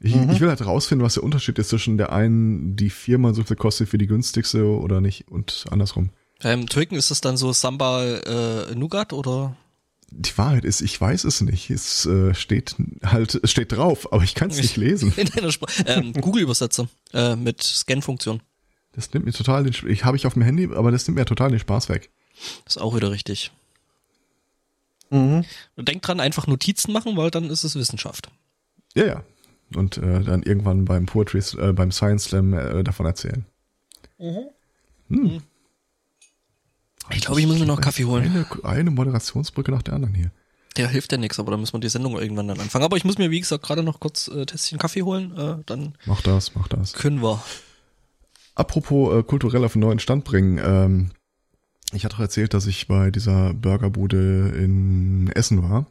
Ich, 0.00 0.14
Mhm. 0.16 0.30
ich 0.30 0.40
will 0.40 0.48
halt 0.48 0.64
rausfinden, 0.64 1.04
was 1.04 1.14
der 1.14 1.24
Unterschied 1.24 1.58
ist 1.58 1.68
zwischen 1.68 1.98
der 1.98 2.12
einen, 2.12 2.76
die 2.76 2.88
viermal 2.88 3.34
so 3.34 3.42
viel 3.44 3.56
kostet 3.56 3.92
wie 3.92 3.98
die 3.98 4.06
günstigste 4.06 4.64
oder 4.64 5.00
nicht 5.02 5.28
und 5.28 5.66
andersrum. 5.70 6.10
Beim 6.42 6.66
Türken 6.66 6.94
ist 6.94 7.10
es 7.10 7.20
dann 7.20 7.36
so 7.36 7.52
Sambal 7.52 8.68
äh, 8.70 8.74
Nougat 8.74 9.12
oder? 9.12 9.56
Die 10.12 10.36
Wahrheit 10.38 10.64
ist, 10.64 10.80
ich 10.80 10.98
weiß 10.98 11.24
es 11.24 11.42
nicht. 11.42 11.68
Es 11.70 12.06
äh, 12.06 12.34
steht 12.34 12.76
halt, 13.04 13.38
es 13.42 13.50
steht 13.50 13.72
drauf, 13.72 14.10
aber 14.12 14.22
ich 14.24 14.34
kann 14.34 14.50
es 14.50 14.56
nicht 14.56 14.76
lesen. 14.78 15.12
In 15.16 15.30
einer 15.34 15.52
Sprache. 15.52 15.84
Ähm, 15.86 16.14
Google-Übersetzer 16.14 16.88
äh, 17.12 17.36
mit 17.36 17.62
Scan-Funktion. 17.62 18.40
Das 18.92 19.12
nimmt 19.12 19.26
mir 19.26 19.32
total 19.32 19.64
den, 19.64 19.74
ich 19.88 20.04
habe 20.06 20.16
ich 20.16 20.26
auf 20.26 20.32
dem 20.32 20.42
Handy, 20.42 20.68
aber 20.74 20.90
das 20.90 21.06
nimmt 21.06 21.18
mir 21.18 21.26
total 21.26 21.50
den 21.50 21.58
Spaß 21.60 21.90
weg. 21.90 22.10
Ist 22.66 22.80
auch 22.80 22.94
wieder 22.94 23.10
richtig. 23.10 23.50
Mhm. 25.10 25.44
Denk 25.76 26.02
dran, 26.02 26.20
einfach 26.20 26.46
Notizen 26.46 26.92
machen, 26.92 27.16
weil 27.16 27.30
dann 27.30 27.50
ist 27.50 27.64
es 27.64 27.74
Wissenschaft. 27.74 28.30
Ja, 28.94 29.06
ja. 29.06 29.24
Und 29.74 29.98
äh, 29.98 30.20
dann 30.22 30.42
irgendwann 30.42 30.84
beim 30.84 31.06
Poetry, 31.06 31.38
äh, 31.58 31.72
beim 31.72 31.92
Science 31.92 32.24
Slam 32.24 32.54
äh, 32.54 32.82
davon 32.82 33.06
erzählen. 33.06 33.44
Mhm. 34.18 34.48
Hm. 35.08 35.42
Ich 37.12 37.22
glaube, 37.22 37.40
ich 37.40 37.46
muss 37.46 37.58
mir 37.58 37.66
noch 37.66 37.80
Kaffee 37.80 38.04
holen. 38.04 38.24
Eine, 38.24 38.64
eine 38.64 38.90
Moderationsbrücke 38.90 39.72
nach 39.72 39.82
der 39.82 39.94
anderen 39.94 40.14
hier. 40.14 40.30
Ja, 40.76 40.86
hilft 40.86 41.10
ja 41.10 41.18
nichts, 41.18 41.38
aber 41.40 41.50
dann 41.50 41.60
müssen 41.60 41.72
wir 41.72 41.80
die 41.80 41.88
Sendung 41.88 42.16
irgendwann 42.16 42.46
dann 42.46 42.60
anfangen. 42.60 42.84
Aber 42.84 42.96
ich 42.96 43.04
muss 43.04 43.18
mir, 43.18 43.30
wie 43.30 43.40
gesagt, 43.40 43.64
gerade 43.64 43.82
noch 43.82 43.98
kurz 43.98 44.28
äh, 44.28 44.46
Tässchen 44.46 44.78
Kaffee 44.78 45.02
holen. 45.02 45.36
Äh, 45.36 45.56
dann 45.66 45.94
mach 46.06 46.22
das, 46.22 46.54
mach 46.54 46.68
das. 46.68 46.92
Können 46.92 47.22
wir. 47.22 47.42
Apropos 48.54 49.14
äh, 49.14 49.22
kulturell 49.24 49.64
auf 49.64 49.74
einen 49.74 49.82
neuen 49.82 49.98
Stand 49.98 50.24
bringen. 50.24 50.60
Ähm, 50.62 51.10
ich 51.92 52.04
hatte 52.04 52.22
erzählt, 52.22 52.54
dass 52.54 52.66
ich 52.66 52.88
bei 52.88 53.10
dieser 53.10 53.54
Burgerbude 53.54 54.50
in 54.56 55.30
Essen 55.34 55.62
war. 55.62 55.86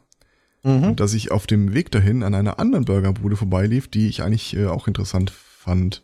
Mhm. 0.62 0.84
Und 0.84 1.00
dass 1.00 1.14
ich 1.14 1.30
auf 1.30 1.46
dem 1.46 1.74
Weg 1.74 1.90
dahin 1.90 2.22
an 2.22 2.34
einer 2.34 2.58
anderen 2.58 2.84
Burgerbude 2.84 3.36
vorbeilief, 3.36 3.88
die 3.88 4.08
ich 4.08 4.22
eigentlich 4.22 4.56
äh, 4.56 4.66
auch 4.66 4.88
interessant 4.88 5.30
fand. 5.30 6.02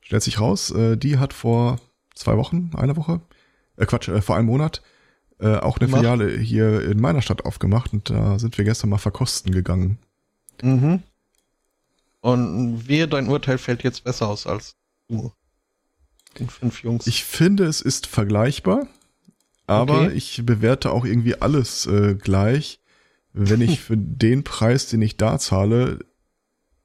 Stellt 0.00 0.22
sich 0.22 0.40
raus, 0.40 0.70
äh, 0.70 0.96
die 0.96 1.18
hat 1.18 1.32
vor 1.32 1.78
zwei 2.14 2.36
Wochen, 2.36 2.70
eine 2.74 2.96
Woche, 2.96 3.20
äh, 3.76 3.86
Quatsch, 3.86 4.08
äh, 4.08 4.20
vor 4.20 4.36
einem 4.36 4.46
Monat, 4.46 4.82
äh, 5.40 5.56
auch 5.56 5.78
eine 5.78 5.88
Mach. 5.88 5.98
Filiale 5.98 6.36
hier 6.36 6.82
in 6.82 7.00
meiner 7.00 7.22
Stadt 7.22 7.44
aufgemacht 7.44 7.92
und 7.92 8.10
da 8.10 8.38
sind 8.38 8.58
wir 8.58 8.64
gestern 8.64 8.90
mal 8.90 8.98
verkosten 8.98 9.52
gegangen. 9.52 9.98
Mhm. 10.62 11.02
Und 12.20 12.88
wie 12.88 13.06
dein 13.06 13.28
Urteil 13.28 13.58
fällt 13.58 13.84
jetzt 13.84 14.04
besser 14.04 14.28
aus 14.28 14.46
als 14.46 14.74
du. 15.08 15.32
Den 16.38 16.48
fünf 16.50 16.82
Jungs. 16.82 17.06
Ich 17.06 17.24
finde, 17.24 17.64
es 17.64 17.80
ist 17.80 18.06
vergleichbar, 18.06 18.86
aber 19.68 20.06
okay. 20.06 20.12
ich 20.14 20.44
bewerte 20.44 20.90
auch 20.90 21.04
irgendwie 21.04 21.40
alles 21.40 21.86
äh, 21.86 22.14
gleich, 22.14 22.80
wenn 23.34 23.60
ich 23.60 23.80
für 23.80 23.96
den 23.98 24.42
Preis, 24.42 24.88
den 24.88 25.02
ich 25.02 25.18
da 25.18 25.38
zahle, 25.38 26.00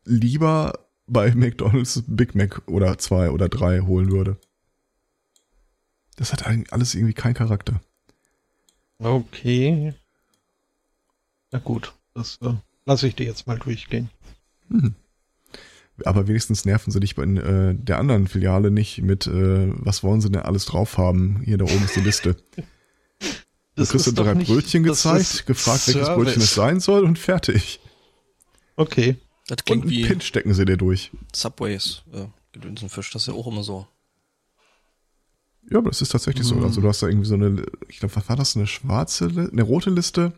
lieber 0.03 0.79
bei 1.07 1.33
McDonald's 1.33 2.03
Big 2.07 2.35
Mac 2.35 2.61
oder 2.67 2.97
zwei 2.97 3.31
oder 3.31 3.47
drei 3.47 3.79
holen 3.79 4.11
würde. 4.11 4.37
Das 6.17 6.33
hat 6.33 6.45
alles 6.45 6.93
irgendwie 6.93 7.13
keinen 7.13 7.33
Charakter. 7.33 7.81
Okay. 8.99 9.93
Na 11.51 11.59
gut, 11.59 11.93
das 12.13 12.37
äh, 12.41 12.53
lasse 12.85 13.07
ich 13.07 13.15
dir 13.15 13.25
jetzt 13.25 13.47
mal 13.47 13.57
durchgehen. 13.57 14.09
Hm. 14.69 14.93
Aber 16.03 16.27
wenigstens 16.27 16.65
nerven 16.65 16.91
sie 16.91 16.99
dich 16.99 17.15
bei 17.15 17.23
äh, 17.23 17.75
der 17.75 17.97
anderen 17.97 18.27
Filiale 18.27 18.71
nicht 18.71 19.01
mit, 19.01 19.27
äh, 19.27 19.71
was 19.75 20.03
wollen 20.03 20.19
sie 20.19 20.29
denn 20.29 20.41
alles 20.41 20.65
drauf 20.65 20.97
haben? 20.97 21.41
Hier 21.45 21.57
da 21.57 21.65
oben 21.65 21.85
ist 21.85 21.95
die 21.95 22.01
Liste. 22.01 22.35
Das 23.75 23.89
du 23.89 23.97
kriegst 23.97 24.17
drei 24.17 24.35
Brötchen 24.35 24.83
gezeigt, 24.83 25.45
gefragt, 25.47 25.81
Service. 25.81 25.95
welches 25.95 26.15
Brötchen 26.15 26.41
es 26.41 26.53
sein 26.53 26.79
soll 26.79 27.03
und 27.03 27.17
fertig. 27.17 27.79
Okay. 28.75 29.17
Das 29.47 29.63
klingt 29.65 29.85
und 29.85 29.89
wie 29.89 30.05
Pin 30.05 30.21
stecken 30.21 30.53
sie 30.53 30.65
dir 30.65 30.77
durch. 30.77 31.11
Subways, 31.33 32.03
äh, 32.13 32.25
Gedönsenfisch, 32.53 33.11
das 33.11 33.23
ist 33.23 33.27
ja 33.27 33.33
auch 33.33 33.47
immer 33.47 33.63
so. 33.63 33.87
Ja, 35.69 35.79
aber 35.79 35.89
das 35.89 36.01
ist 36.01 36.11
tatsächlich 36.11 36.45
mhm. 36.45 36.59
so. 36.59 36.65
Also 36.65 36.81
du 36.81 36.87
hast 36.87 37.01
da 37.01 37.07
irgendwie 37.07 37.27
so 37.27 37.35
eine, 37.35 37.65
ich 37.87 37.99
glaube, 37.99 38.15
was 38.15 38.29
war 38.29 38.35
das, 38.35 38.55
eine 38.55 38.67
schwarze, 38.67 39.25
eine 39.25 39.63
rote 39.63 39.89
Liste 39.89 40.33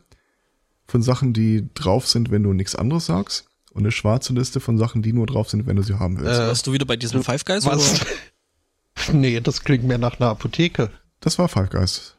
von 0.87 1.01
Sachen, 1.01 1.33
die 1.33 1.67
drauf 1.73 2.07
sind, 2.07 2.31
wenn 2.31 2.43
du 2.43 2.53
nichts 2.53 2.75
anderes 2.75 3.07
sagst. 3.07 3.45
Und 3.71 3.81
eine 3.81 3.91
schwarze 3.91 4.31
Liste 4.31 4.61
von 4.61 4.77
Sachen, 4.77 5.01
die 5.01 5.11
nur 5.11 5.25
drauf 5.25 5.49
sind, 5.49 5.67
wenn 5.67 5.75
du 5.75 5.83
sie 5.83 5.99
haben 5.99 6.17
willst. 6.17 6.39
Äh, 6.39 6.47
Warst 6.47 6.65
du 6.65 6.71
wieder 6.71 6.85
bei 6.85 6.95
diesen 6.95 7.23
Five 7.23 7.43
Guys? 7.43 7.65
Was? 7.65 8.01
Oder? 8.01 9.13
nee, 9.13 9.41
das 9.41 9.63
klingt 9.63 9.83
mehr 9.83 9.97
nach 9.97 10.19
einer 10.19 10.29
Apotheke. 10.29 10.91
Das 11.19 11.37
war 11.37 11.49
Five 11.49 11.69
Guys. 11.71 12.14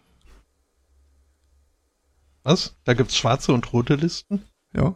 Was? 2.46 2.76
Da 2.84 2.94
gibt's 2.94 3.16
schwarze 3.16 3.52
und 3.52 3.72
rote 3.72 3.96
Listen? 3.96 4.44
Ja. 4.72 4.94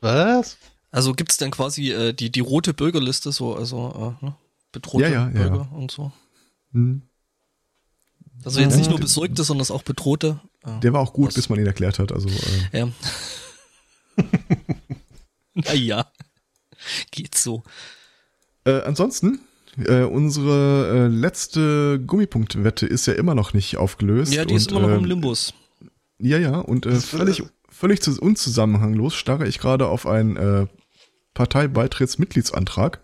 Was? 0.00 0.58
Also 0.90 1.14
gibt's 1.14 1.36
dann 1.36 1.52
quasi 1.52 1.92
äh, 1.92 2.12
die, 2.12 2.32
die 2.32 2.40
rote 2.40 2.74
Bürgerliste, 2.74 3.30
so, 3.30 3.54
also 3.54 4.16
äh, 4.20 4.24
ne? 4.24 4.34
bedrohte 4.72 5.04
ja, 5.04 5.10
ja, 5.10 5.24
Bürger 5.26 5.68
ja. 5.70 5.76
und 5.76 5.92
so. 5.92 6.10
Hm. 6.72 7.02
Also 8.44 8.58
jetzt 8.58 8.76
nicht 8.76 8.90
nur 8.90 8.98
Besorgte, 8.98 9.44
sondern 9.44 9.70
auch 9.70 9.84
Bedrohte. 9.84 10.40
Der 10.82 10.92
war 10.92 11.00
auch 11.00 11.12
gut, 11.12 11.28
Was? 11.28 11.34
bis 11.34 11.48
man 11.48 11.60
ihn 11.60 11.66
erklärt 11.66 12.00
hat. 12.00 12.10
Also, 12.10 12.28
äh. 12.28 12.80
Ja. 12.80 12.88
naja, 15.54 16.10
geht 17.12 17.36
so. 17.36 17.62
Äh, 18.64 18.82
ansonsten, 18.82 19.38
äh, 19.78 20.02
unsere 20.02 21.06
äh, 21.06 21.06
letzte 21.06 22.00
Gummipunktwette 22.04 22.86
ist 22.86 23.06
ja 23.06 23.12
immer 23.12 23.36
noch 23.36 23.54
nicht 23.54 23.76
aufgelöst. 23.76 24.34
Ja, 24.34 24.44
die 24.44 24.54
und, 24.54 24.60
ist 24.60 24.72
immer 24.72 24.80
noch 24.80 24.88
im 24.88 24.96
ähm, 24.96 25.04
Limbus. 25.04 25.54
Ja, 26.18 26.38
ja, 26.38 26.58
und 26.58 26.86
äh, 26.86 26.96
völlig, 26.96 27.42
völlig 27.68 28.00
zu, 28.00 28.18
unzusammenhanglos 28.20 29.14
starre 29.14 29.46
ich 29.46 29.58
gerade 29.58 29.86
auf 29.86 30.06
einen 30.06 30.36
äh, 30.36 30.66
Parteibeitrittsmitgliedsantrag. 31.34 33.00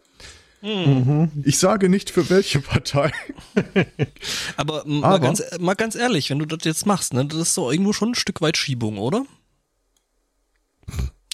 Mhm. 0.63 1.31
Ich 1.45 1.59
sage 1.59 1.89
nicht 1.89 2.11
für 2.11 2.31
welche 2.31 2.61
Partei. 2.61 3.11
Aber, 4.57 4.85
mal, 4.87 5.05
Aber 5.05 5.19
ganz, 5.21 5.43
mal 5.59 5.75
ganz 5.75 5.97
ehrlich, 5.97 6.31
wenn 6.31 6.39
du 6.39 6.47
das 6.47 6.65
jetzt 6.65 6.87
machst, 6.87 7.13
ne, 7.13 7.27
das 7.27 7.39
ist 7.39 7.59
doch 7.59 7.71
irgendwo 7.71 7.93
schon 7.93 8.11
ein 8.11 8.15
Stück 8.15 8.41
weit 8.41 8.57
Schiebung, 8.57 8.99
oder? 8.99 9.27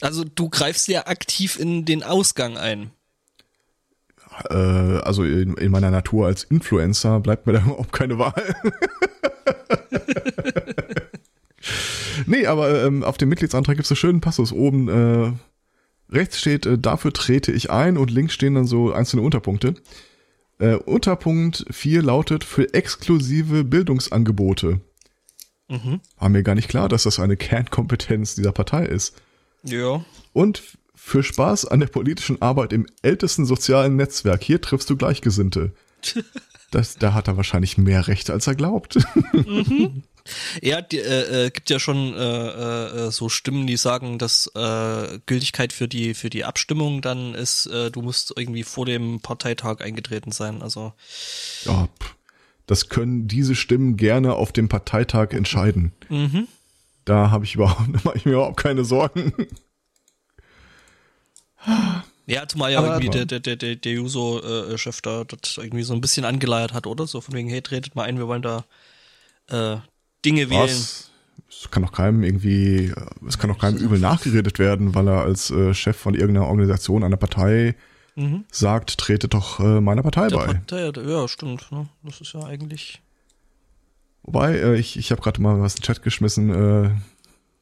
Also 0.01 0.25
du 0.25 0.49
greifst 0.49 0.89
ja 0.89 1.07
aktiv 1.07 1.59
in 1.59 1.85
den 1.85 2.03
Ausgang 2.03 2.57
ein. 2.57 2.91
Äh, 4.49 4.55
also 4.55 5.25
in, 5.25 5.57
in 5.59 5.71
meiner 5.71 5.91
Natur 5.91 6.27
als 6.27 6.45
Influencer 6.45 7.21
bleibt 7.21 7.47
mir 7.47 7.53
da 7.55 7.61
überhaupt 7.65 7.93
keine 7.93 8.19
Wahl. 8.19 8.55
nee, 12.27 12.47
aber 12.47 12.85
ähm, 12.85 13.03
auf 13.03 13.19
dem 13.19 13.29
Mitgliedsantrag 13.29 13.77
gibt 13.77 13.87
es 13.87 13.91
einen 13.91 13.97
schönen 13.97 14.21
Passus 14.21 14.53
oben. 14.53 14.89
Äh, 14.89 15.33
rechts 16.11 16.41
steht, 16.41 16.67
äh, 16.67 16.79
dafür 16.79 17.13
trete 17.13 17.53
ich 17.53 17.71
ein 17.71 17.97
und 17.97 18.11
links 18.11 18.35
stehen 18.35 18.55
dann 18.55 18.67
so 18.67 18.93
einzelne 18.93 19.23
Unterpunkte. 19.23 19.75
Äh, 20.59 20.75
Unterpunkt 20.75 21.67
4 21.71 22.03
lautet 22.03 22.45
für 22.45 22.75
exklusive 22.75 23.65
Bildungsangebote. 23.65 24.81
Mhm. 25.69 26.01
War 26.19 26.29
mir 26.29 26.43
gar 26.43 26.55
nicht 26.55 26.69
klar, 26.69 26.89
dass 26.89 27.05
das 27.05 27.21
eine 27.21 27.37
Kernkompetenz 27.37 28.35
dieser 28.35 28.53
Partei 28.53 28.87
ist. 28.87 29.15
Ja. 29.63 30.05
Und 30.33 30.63
für 30.95 31.23
Spaß 31.23 31.67
an 31.67 31.81
der 31.81 31.87
politischen 31.87 32.43
Arbeit 32.43 32.73
im 32.73 32.87
ältesten 33.03 33.45
sozialen 33.45 33.97
Netzwerk. 33.97 34.43
Hier 34.43 34.61
triffst 34.61 34.91
du 34.91 34.97
Gleichgesinnte. 34.97 35.73
Das, 36.71 36.97
da 36.99 37.15
hat 37.15 37.29
er 37.29 37.39
wahrscheinlich 37.39 37.79
mehr 37.79 38.09
Recht, 38.09 38.29
als 38.29 38.47
er 38.47 38.55
glaubt. 38.55 38.99
Mhm. 39.33 40.03
Ja, 40.63 40.81
die, 40.81 40.99
äh, 40.99 41.47
äh, 41.47 41.51
gibt 41.51 41.71
ja 41.71 41.79
schon 41.79 42.15
äh, 42.15 42.19
äh, 42.19 43.11
so 43.11 43.29
Stimmen, 43.29 43.67
die 43.67 43.77
sagen, 43.77 44.19
dass 44.19 44.51
äh, 44.55 45.19
Gültigkeit 45.27 45.73
für 45.73 45.89
die 45.89 46.15
für 46.15 46.31
die 46.31 46.45
Abstimmung 46.45 47.03
dann 47.03 47.35
ist, 47.35 47.67
äh, 47.67 47.91
du 47.91 48.03
musst 48.03 48.33
irgendwie 48.37 48.63
vor 48.63 48.87
dem 48.87 49.21
Parteitag 49.21 49.81
eingetreten 49.81 50.33
sein. 50.33 50.63
Also 50.63 50.93
ja, 51.65 51.89
das 52.67 52.89
können 52.89 53.29
diese 53.29 53.55
Stimmen 53.55 53.97
gerne 53.97 54.35
auf 54.35 54.53
dem 54.53 54.69
Parteitag 54.69 55.33
entscheiden. 55.33 55.93
Mhm. 56.09 56.49
Da 57.05 57.31
habe 57.31 57.45
ich 57.45 57.55
überhaupt, 57.55 58.05
mache 58.05 58.17
ich 58.17 58.27
mir 58.27 58.33
überhaupt 58.33 58.59
keine 58.59 58.85
Sorgen. 58.85 59.33
Ja, 62.27 62.47
zumal 62.47 62.71
ja 62.71 62.83
irgendwie 62.83 63.09
der, 63.09 63.25
der, 63.25 63.57
der, 63.57 63.77
der 63.77 63.93
Juso-Chef 63.93 65.01
da 65.01 65.25
das 65.25 65.57
irgendwie 65.57 65.83
so 65.83 65.95
ein 65.95 66.03
bisschen 66.03 66.27
angeleiert 66.27 66.75
hat, 66.75 66.87
oder? 66.87 67.07
So 67.07 67.23
von 67.23 67.35
wegen, 67.35 67.49
hey, 67.49 67.63
tretet 67.63 67.97
mal 67.97 68.03
ein, 68.03 68.19
wir 68.19 68.29
wollen 68.29 68.43
da 68.43 68.67
äh, 69.49 69.79
Dinge 70.25 70.51
wählen. 70.51 70.63
Was? 70.63 71.11
Es 71.51 71.71
kann 71.71 71.83
doch 71.83 71.93
keinem 71.93 72.23
irgendwie, 72.23 72.93
es 73.27 73.39
kann 73.39 73.51
doch 73.51 73.59
keinem 73.59 73.79
übel 73.79 73.99
nachgeredet 73.99 74.59
werden, 74.59 74.95
weil 74.95 75.09
er 75.09 75.23
als 75.23 75.51
äh, 75.51 75.75
Chef 75.75 75.97
von 75.97 76.15
irgendeiner 76.15 76.47
Organisation, 76.47 77.03
einer 77.03 77.17
Partei 77.17 77.75
mhm. 78.15 78.45
sagt, 78.51 78.99
trete 78.99 79.29
doch 79.29 79.59
äh, 79.59 79.81
meiner 79.81 80.03
Partei 80.03 80.29
der 80.29 80.37
bei. 80.37 80.47
Partei, 80.47 80.93
ja, 81.03 81.27
stimmt. 81.27 81.71
Ne? 81.73 81.89
Das 82.05 82.21
ist 82.21 82.33
ja 82.33 82.45
eigentlich. 82.45 83.01
Wobei, 84.23 84.57
äh, 84.57 84.79
ich, 84.79 84.97
ich 84.97 85.11
habe 85.11 85.23
gerade 85.23 85.41
mal 85.41 85.61
was 85.61 85.75
in 85.75 85.81
den 85.81 85.85
Chat 85.85 86.03
geschmissen, 86.03 86.51
äh, 86.51 86.91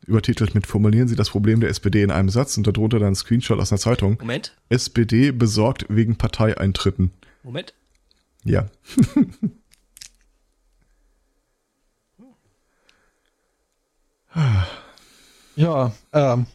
übertitelt 0.07 0.55
mit 0.55 0.67
Formulieren 0.67 1.09
Sie 1.09 1.17
das 1.17 1.31
Problem 1.31 1.61
der 1.61 1.71
SPD 1.71 2.03
in 2.03 2.11
einem 2.11 2.29
Satz 2.29 2.57
und 2.57 2.67
darunter 2.67 2.99
dann 2.99 3.13
ein 3.13 3.15
Screenshot 3.15 3.59
aus 3.59 3.73
einer 3.73 3.79
Zeitung. 3.79 4.19
Moment. 4.21 4.57
SPD 4.69 5.31
besorgt 5.31 5.87
wegen 5.89 6.17
Parteieintritten. 6.17 7.13
Moment. 7.43 7.75
Ja. 8.45 8.67
Ja, 15.57 15.93
ähm. 16.13 16.47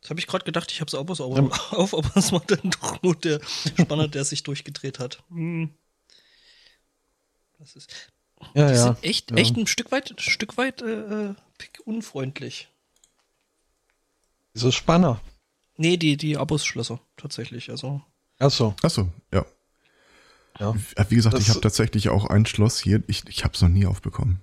Das 0.00 0.10
habe 0.10 0.20
ich 0.20 0.26
gerade 0.26 0.44
gedacht, 0.44 0.70
ich 0.72 0.80
habe 0.80 0.88
es 0.88 0.94
auch 0.94 1.08
was 1.08 1.20
ähm, 1.20 1.52
auf, 1.70 1.94
aber 1.94 2.10
es 2.16 2.32
war 2.32 2.42
dann 2.46 2.70
doch 2.70 3.02
nur 3.02 3.14
der 3.14 3.40
Spanner, 3.44 4.08
der 4.08 4.24
sich 4.24 4.42
durchgedreht 4.42 4.98
hat. 4.98 5.22
Hm. 5.30 5.70
Das 7.58 7.76
ist. 7.76 8.12
Ja, 8.54 8.68
die 8.68 8.74
ja. 8.74 8.82
sind 8.82 9.02
echt, 9.02 9.30
ja. 9.30 9.36
echt 9.36 9.56
ein 9.56 9.66
Stück 9.66 9.90
weit, 9.90 10.10
ein 10.10 10.18
Stück 10.18 10.56
weit 10.56 10.82
äh, 10.82 11.30
äh 11.30 11.34
unfreundlich. 11.84 12.68
Diese 14.54 14.72
Spanner. 14.72 15.20
Nee, 15.76 15.96
die, 15.96 16.16
die 16.16 16.36
Abusschlösser, 16.36 17.00
tatsächlich. 17.16 17.70
Also. 17.70 18.02
Ach 18.38 18.50
so. 18.50 18.74
Ach 18.82 18.90
so, 18.90 19.10
ja. 19.32 19.44
Ja. 20.58 20.74
Wie 21.08 21.14
gesagt, 21.14 21.34
das 21.34 21.42
ich 21.42 21.50
habe 21.50 21.60
tatsächlich 21.60 22.08
auch 22.08 22.26
ein 22.26 22.46
Schloss 22.46 22.80
hier. 22.80 23.02
Ich, 23.06 23.26
ich 23.28 23.44
habe 23.44 23.54
es 23.54 23.62
noch 23.62 23.68
nie 23.68 23.86
aufbekommen. 23.86 24.40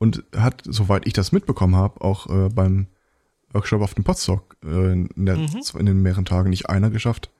Und 0.00 0.24
hat, 0.34 0.62
soweit 0.64 1.06
ich 1.06 1.12
das 1.12 1.30
mitbekommen 1.30 1.76
habe, 1.76 2.00
auch 2.00 2.26
äh, 2.26 2.48
beim 2.48 2.86
Workshop 3.52 3.82
auf 3.82 3.94
dem 3.94 4.02
Podstock 4.02 4.56
äh, 4.64 4.92
in, 4.92 5.10
der, 5.14 5.36
mhm. 5.36 5.60
in 5.78 5.86
den 5.86 6.00
mehreren 6.00 6.24
Tagen 6.24 6.48
nicht 6.48 6.70
einer 6.70 6.88
geschafft. 6.88 7.30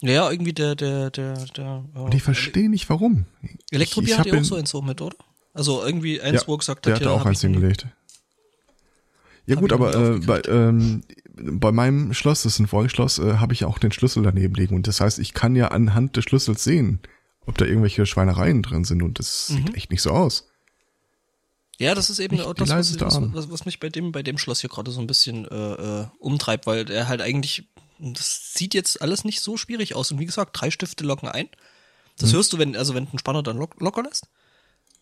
Ja, 0.00 0.28
irgendwie 0.28 0.52
der, 0.52 0.74
der, 0.74 1.10
der, 1.10 1.34
der. 1.56 1.84
Und 1.94 2.14
ich 2.14 2.24
verstehe 2.24 2.68
nicht 2.68 2.90
warum. 2.90 3.26
Elektrobier 3.70 4.18
hat 4.18 4.26
ja 4.26 4.36
auch 4.36 4.44
so 4.44 4.56
eins 4.56 4.70
so 4.70 4.82
mit, 4.82 5.00
oder? 5.00 5.16
Also 5.54 5.80
irgendwie 5.82 6.20
eins, 6.20 6.42
ja, 6.42 6.48
wo 6.48 6.56
gesagt 6.56 6.86
hat, 6.86 7.00
der 7.00 7.08
hat 7.08 7.20
auch 7.20 7.24
eins 7.24 7.40
hingelegt. 7.40 7.86
Ja 9.46 9.54
gut, 9.54 9.72
aber 9.72 9.94
äh, 9.94 10.18
bei, 10.18 10.42
ähm, 10.48 11.02
bei 11.34 11.70
meinem 11.70 12.12
Schloss, 12.14 12.42
das 12.42 12.54
ist 12.54 12.58
ein 12.58 12.66
Volksschloss, 12.66 13.20
äh, 13.20 13.34
habe 13.36 13.52
ich 13.52 13.64
auch 13.64 13.78
den 13.78 13.92
Schlüssel 13.92 14.24
daneben 14.24 14.54
liegen. 14.54 14.74
Und 14.74 14.88
das 14.88 15.00
heißt, 15.00 15.20
ich 15.20 15.34
kann 15.34 15.54
ja 15.54 15.68
anhand 15.68 16.16
des 16.16 16.24
Schlüssels 16.24 16.64
sehen, 16.64 16.98
ob 17.46 17.56
da 17.58 17.64
irgendwelche 17.64 18.06
Schweinereien 18.06 18.62
drin 18.62 18.84
sind. 18.84 19.02
Und 19.02 19.20
das 19.20 19.50
mhm. 19.50 19.56
sieht 19.56 19.76
echt 19.76 19.90
nicht 19.90 20.02
so 20.02 20.10
aus. 20.10 20.47
Ja, 21.78 21.94
das 21.94 22.10
ist 22.10 22.18
eben 22.18 22.40
auch 22.40 22.54
das, 22.54 22.70
was, 22.70 23.00
was, 23.00 23.50
was, 23.50 23.64
mich 23.64 23.78
bei 23.78 23.88
dem, 23.88 24.10
bei 24.10 24.24
dem 24.24 24.36
Schloss 24.36 24.60
hier 24.60 24.70
gerade 24.70 24.90
so 24.90 25.00
ein 25.00 25.06
bisschen 25.06 25.46
äh, 25.46 26.00
äh, 26.00 26.06
umtreibt, 26.18 26.66
weil 26.66 26.84
der 26.84 27.06
halt 27.06 27.20
eigentlich, 27.20 27.68
das 28.00 28.52
sieht 28.54 28.74
jetzt 28.74 29.00
alles 29.00 29.24
nicht 29.24 29.40
so 29.40 29.56
schwierig 29.56 29.94
aus. 29.94 30.10
Und 30.10 30.18
wie 30.18 30.26
gesagt, 30.26 30.60
drei 30.60 30.72
Stifte 30.72 31.04
locken 31.04 31.28
ein. 31.28 31.48
Das 32.18 32.32
mhm. 32.32 32.36
hörst 32.36 32.52
du, 32.52 32.58
wenn, 32.58 32.74
also 32.76 32.94
wenn 32.94 33.06
ein 33.12 33.18
Spanner 33.18 33.44
dann 33.44 33.58
lock, 33.58 33.80
locker 33.80 34.02
lässt. 34.02 34.26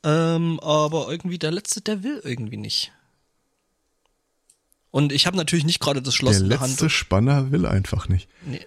Ähm, 0.05 0.61
aber 0.61 1.09
irgendwie 1.11 1.39
der 1.39 1.51
letzte, 1.51 1.81
der 1.81 2.03
will 2.03 2.21
irgendwie 2.23 2.59
nicht. 2.59 2.93
Und 4.91 5.13
ich 5.13 5.27
habe 5.27 5.37
natürlich 5.37 5.65
nicht 5.65 5.81
gerade 5.81 6.03
das 6.03 6.15
Schloss 6.15 6.37
der 6.37 6.43
in 6.43 6.49
der 6.51 6.61
Hand. 6.61 6.79
Der 6.79 6.85
letzte 6.85 6.91
Spanner 6.91 7.51
will 7.51 7.65
einfach 7.65 8.09
nicht. 8.09 8.29
Nee. 8.45 8.61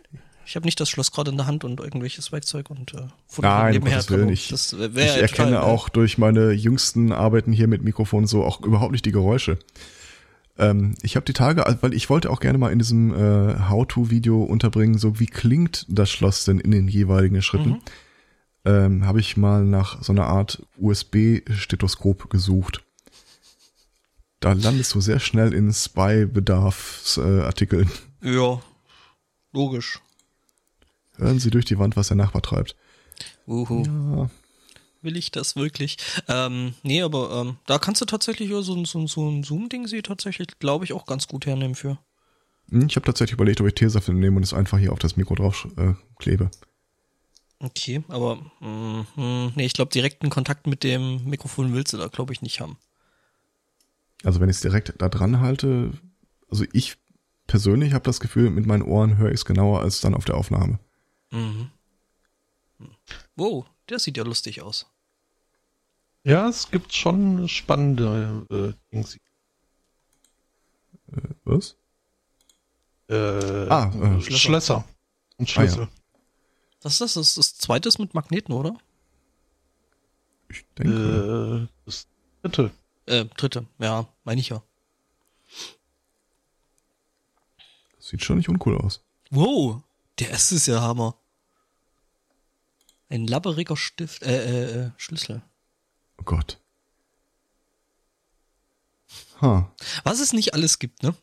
Ich 0.50 0.56
habe 0.56 0.66
nicht 0.66 0.80
das 0.80 0.90
Schloss 0.90 1.12
gerade 1.12 1.30
in 1.30 1.38
der 1.38 1.46
Hand 1.46 1.64
und 1.64 1.80
irgendwelches 1.80 2.32
Werkzeug 2.32 2.72
und 2.72 2.96
äh, 2.96 3.06
Nein, 3.40 3.74
nebenher 3.74 4.10
Willen 4.10 4.26
nicht. 4.26 4.52
Das 4.52 4.74
ich 4.74 4.80
ja 4.80 5.04
erkenne 5.04 5.52
total, 5.52 5.64
auch 5.64 5.90
durch 5.90 6.18
meine 6.18 6.54
jüngsten 6.54 7.12
Arbeiten 7.12 7.54
hier 7.54 7.68
mit 7.68 7.84
Mikrofon 7.84 8.26
so 8.26 8.44
auch 8.44 8.60
überhaupt 8.62 8.92
nicht 8.92 9.06
die 9.06 9.12
Geräusche. 9.12 9.60
Ähm, 10.58 10.96
ich 11.04 11.16
habe 11.16 11.26
die 11.26 11.34
Tage, 11.34 11.64
weil 11.82 11.94
ich 11.94 12.10
wollte 12.10 12.32
auch 12.32 12.40
gerne 12.40 12.58
mal 12.58 12.72
in 12.72 12.80
diesem 12.80 13.14
äh, 13.14 13.60
How-to-Video 13.70 14.42
unterbringen, 14.42 14.98
so 14.98 15.20
wie 15.20 15.28
klingt 15.28 15.86
das 15.88 16.10
Schloss 16.10 16.46
denn 16.46 16.60
in 16.60 16.72
den 16.72 16.88
jeweiligen 16.88 17.44
Schritten. 17.44 17.70
Mhm. 17.70 17.82
Ähm, 18.66 19.06
habe 19.06 19.20
ich 19.20 19.38
mal 19.38 19.64
nach 19.64 20.02
so 20.02 20.14
einer 20.14 20.26
Art 20.26 20.64
USB-Stethoskop 20.80 22.32
gesucht 22.32 22.84
da 24.40 24.54
landest 24.54 24.96
du 24.96 25.02
sehr 25.02 25.20
schnell 25.20 25.54
in 25.54 25.74
Spy-Bedarfsartikeln. 25.74 27.92
Äh, 28.24 28.36
ja, 28.36 28.62
logisch. 29.52 30.00
Hören 31.20 31.40
Sie 31.40 31.50
durch 31.50 31.66
die 31.66 31.78
Wand, 31.78 31.98
was 31.98 32.08
der 32.08 32.18
Nachbar 32.18 32.42
treibt. 32.42 32.76
Uhu. 33.46 33.84
Ja. 33.84 34.30
Will 35.02 35.18
ich 35.18 35.32
das 35.32 35.56
wirklich? 35.56 35.98
Ähm, 36.28 36.74
nee, 36.84 37.02
aber 37.02 37.42
ähm, 37.42 37.58
da 37.66 37.78
kannst 37.78 38.02
du 38.02 38.06
tatsächlich 38.06 38.50
so, 38.50 38.62
so, 38.62 39.08
so 39.08 39.30
ein 39.30 39.44
Zoom-Ding 39.44 39.88
sie 39.88 40.02
tatsächlich, 40.02 40.48
glaube 40.60 40.86
ich, 40.86 40.94
auch 40.94 41.06
ganz 41.06 41.28
gut 41.28 41.46
hernehmen 41.46 41.76
für. 41.76 41.98
Hm, 42.70 42.88
ich 42.88 42.96
habe 42.96 43.06
tatsächlich 43.06 43.34
überlegt, 43.34 43.62
ob 43.62 43.68
ich 43.68 43.76
Tesafilm 43.76 44.20
nehme 44.20 44.38
und 44.38 44.44
es 44.44 44.54
einfach 44.54 44.78
hier 44.78 44.94
auf 44.94 45.00
das 45.00 45.18
Mikro 45.18 45.36
drauf 45.36 45.68
äh, 45.78 45.94
klebe. 46.18 46.52
Okay, 47.60 48.04
aber 48.08 48.38
mh, 48.62 49.06
hm, 49.16 49.52
nee, 49.56 49.66
ich 49.66 49.74
glaube, 49.74 49.92
direkten 49.92 50.30
Kontakt 50.30 50.68
mit 50.68 50.84
dem 50.84 51.26
Mikrofon 51.26 51.74
willst 51.74 51.94
du 51.94 51.98
da, 51.98 52.08
glaube 52.08 52.34
ich, 52.34 52.42
nicht 52.42 52.62
haben. 52.62 52.78
Also 54.24 54.40
wenn 54.40 54.50
ich 54.50 54.58
es 54.58 54.62
direkt 54.62 54.94
da 54.98 55.10
dran 55.10 55.40
halte, 55.40 55.92
also 56.50 56.66
ich 56.74 56.98
persönlich 57.48 57.94
habe 57.94 58.04
das 58.04 58.20
Gefühl, 58.20 58.50
mit 58.50 58.66
meinen 58.66 58.84
Ohren 58.84 59.18
höre 59.18 59.30
ich 59.30 59.36
es 59.36 59.46
genauer 59.46 59.82
als 59.82 60.02
dann 60.02 60.14
auf 60.14 60.26
der 60.26 60.36
Aufnahme. 60.36 60.80
Mhm. 61.32 61.72
Wow, 63.36 63.66
der 63.90 64.00
sieht 64.00 64.18
ja 64.18 64.24
lustig 64.24 64.62
aus. 64.62 64.86
Ja, 66.24 66.48
es 66.48 66.70
gibt 66.70 66.94
schon 66.94 67.48
spannende 67.48 68.46
äh, 68.50 68.74
Dings. 68.92 69.16
Äh, 69.16 69.20
was? 71.46 71.76
Äh, 73.10 73.16
ah, 73.16 73.88
äh, 73.88 74.22
Schlösser. 74.22 74.38
Schlösser 74.38 74.86
und 75.38 75.50
Schlüssel. 75.50 75.84
Ah, 75.84 75.86
ja. 75.86 75.90
Was 76.82 76.94
ist 76.94 77.02
das? 77.02 77.14
Das 77.14 77.28
ist 77.30 77.38
das 77.38 77.56
zweite 77.56 77.90
mit 78.00 78.14
Magneten, 78.14 78.54
oder? 78.54 78.78
Ich 80.50 80.66
denke. 80.78 81.68
Äh, 81.70 81.76
das 81.86 82.08
dritte. 82.42 82.72
Äh, 83.06 83.26
dritte, 83.26 83.66
ja, 83.80 84.08
meine 84.24 84.40
ich 84.40 84.50
ja. 84.50 84.62
sieht 88.10 88.24
schon 88.24 88.38
nicht 88.38 88.50
uncool 88.50 88.78
aus. 88.78 89.02
Wow, 89.30 89.82
der 90.20 90.30
erste 90.30 90.56
ist 90.56 90.68
ja 90.68 90.82
Hammer. 90.82 91.16
Ein 93.10 93.26
labberiger 93.26 93.76
Stift, 93.76 94.24
äh, 94.24 94.44
äh, 94.44 94.86
äh 94.86 94.92
Schlüssel. 94.98 95.42
Oh 96.18 96.24
Gott. 96.24 96.60
Ha. 99.42 99.74
Was 100.04 100.20
es 100.20 100.34
nicht 100.34 100.54
alles 100.54 100.80
gibt, 100.80 101.02
ne? 101.02 101.16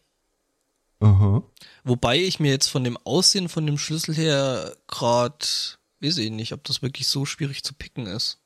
Aha. 1.01 1.43
Wobei 1.85 2.19
ich 2.19 2.41
mir 2.41 2.51
jetzt 2.51 2.69
von 2.69 2.83
dem 2.83 2.97
Aussehen 2.97 3.49
von 3.49 3.67
dem 3.67 3.79
Schlüssel 3.79 4.15
her 4.15 4.77
grad, 4.87 5.79
weiß 6.01 6.19
ich 6.19 6.31
nicht, 6.31 6.53
ob 6.53 6.65
das 6.65 6.83
wirklich 6.83 7.09
so 7.09 7.27
schwierig 7.27 7.63
zu 7.63 7.75
picken 7.75 8.07
ist. 8.07 8.39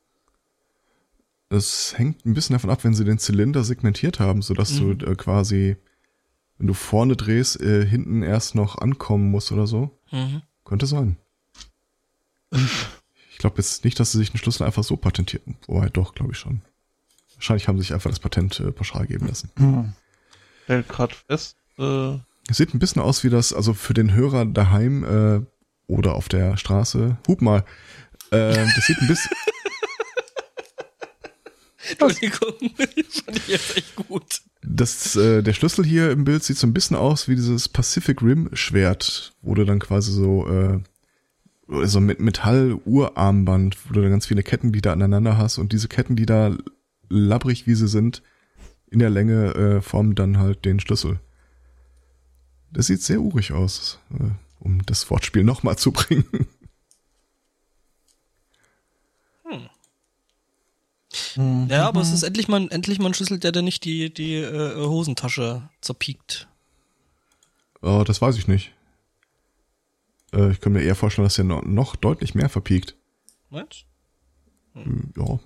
Es 1.48 1.96
hängt 1.96 2.24
ein 2.26 2.34
bisschen 2.34 2.54
davon 2.54 2.70
ab, 2.70 2.84
wenn 2.84 2.94
sie 2.94 3.04
den 3.04 3.18
Zylinder 3.18 3.64
segmentiert 3.64 4.20
haben, 4.20 4.42
sodass 4.42 4.72
mhm. 4.72 4.98
du 4.98 5.06
äh, 5.06 5.14
quasi, 5.16 5.76
wenn 6.60 6.66
du 6.66 6.74
vorne 6.74 7.16
drehst, 7.16 7.58
äh, 7.62 7.86
hinten 7.86 8.22
erst 8.22 8.54
noch 8.54 8.76
ankommen 8.76 9.30
musst 9.30 9.50
oder 9.50 9.66
so. 9.66 9.98
Mhm. 10.12 10.42
Könnte 10.62 10.86
sein. 10.86 11.16
Ich 12.50 13.38
glaube 13.38 13.56
jetzt 13.56 13.82
nicht, 13.82 13.98
dass 13.98 14.12
sie 14.12 14.18
sich 14.18 14.30
einen 14.30 14.38
Schlüssel 14.38 14.64
einfach 14.64 14.84
so 14.84 14.98
patentieren. 14.98 15.56
Wobei, 15.66 15.88
doch, 15.88 16.14
glaube 16.14 16.32
ich 16.32 16.38
schon. 16.38 16.60
Wahrscheinlich 17.34 17.66
haben 17.66 17.78
sie 17.78 17.84
sich 17.84 17.94
einfach 17.94 18.10
das 18.10 18.20
Patent 18.20 18.60
äh, 18.60 18.72
pauschal 18.72 19.06
geben 19.06 19.26
lassen. 19.26 19.50
Mhm. 19.56 19.94
Stellt 20.64 20.88
gerade 20.90 21.14
fest. 21.26 21.56
Äh 21.78 22.18
es 22.50 22.58
sieht 22.58 22.74
ein 22.74 22.78
bisschen 22.78 23.00
aus 23.00 23.24
wie 23.24 23.30
das, 23.30 23.54
also 23.54 23.72
für 23.72 23.94
den 23.94 24.12
Hörer 24.12 24.44
daheim 24.44 25.04
äh, 25.04 25.40
oder 25.86 26.14
auf 26.14 26.28
der 26.28 26.58
Straße. 26.58 27.16
Hup 27.26 27.40
mal. 27.40 27.64
Äh, 28.32 28.52
das 28.52 28.86
sieht 28.86 28.98
ein 29.00 29.08
bisschen. 29.08 29.30
Entschuldigung, 31.88 32.54
fand 32.76 33.36
ich 33.36 33.48
jetzt 33.48 33.76
echt 33.76 33.96
gut. 33.96 34.42
Das, 34.62 35.16
äh, 35.16 35.42
der 35.42 35.52
Schlüssel 35.52 35.84
hier 35.84 36.10
im 36.10 36.24
Bild 36.24 36.44
sieht 36.44 36.58
so 36.58 36.66
ein 36.66 36.74
bisschen 36.74 36.96
aus 36.96 37.28
wie 37.28 37.34
dieses 37.34 37.68
Pacific 37.68 38.22
Rim 38.22 38.50
Schwert, 38.52 39.34
wo 39.40 39.54
du 39.54 39.64
dann 39.64 39.78
quasi 39.78 40.12
so, 40.12 40.46
äh, 40.48 40.80
so 41.86 42.00
mit 42.00 42.20
Metall-Urarmband, 42.20 43.78
wo 43.88 43.94
du 43.94 44.02
dann 44.02 44.10
ganz 44.10 44.26
viele 44.26 44.42
Kettenglieder 44.42 44.92
aneinander 44.92 45.38
hast 45.38 45.58
und 45.58 45.72
diese 45.72 45.88
Kettenglieder, 45.88 46.58
labbrig 47.08 47.66
wie 47.66 47.74
sie 47.74 47.88
sind, 47.88 48.22
in 48.90 48.98
der 48.98 49.10
Länge 49.10 49.54
äh, 49.54 49.80
formen 49.80 50.14
dann 50.14 50.38
halt 50.38 50.64
den 50.64 50.80
Schlüssel. 50.80 51.20
Das 52.72 52.86
sieht 52.86 53.02
sehr 53.02 53.20
urig 53.20 53.52
aus, 53.52 53.98
äh, 54.18 54.30
um 54.58 54.84
das 54.84 55.10
Wortspiel 55.10 55.44
nochmal 55.44 55.76
zu 55.76 55.92
bringen. 55.92 56.46
Mhm. 61.36 61.68
Ja, 61.68 61.88
aber 61.88 62.00
es 62.00 62.12
ist 62.12 62.22
endlich 62.22 62.48
mal, 62.48 62.68
endlich 62.70 62.98
mal 62.98 63.06
ein 63.06 63.14
Schlüssel, 63.14 63.38
der 63.38 63.52
dann 63.52 63.64
nicht 63.64 63.84
die, 63.84 64.12
die 64.12 64.36
äh, 64.36 64.76
Hosentasche 64.76 65.68
zerpiekt. 65.80 66.48
Oh, 67.82 68.04
das 68.06 68.20
weiß 68.20 68.36
ich 68.36 68.48
nicht. 68.48 68.72
Äh, 70.32 70.50
ich 70.50 70.60
kann 70.60 70.72
mir 70.72 70.82
eher 70.82 70.94
vorstellen, 70.94 71.26
dass 71.26 71.34
der 71.34 71.44
noch, 71.44 71.64
noch 71.64 71.96
deutlich 71.96 72.34
mehr 72.34 72.48
verpiekt. 72.48 72.96
Was? 73.50 73.84
Hm. 74.74 75.12
Ja. 75.16 75.38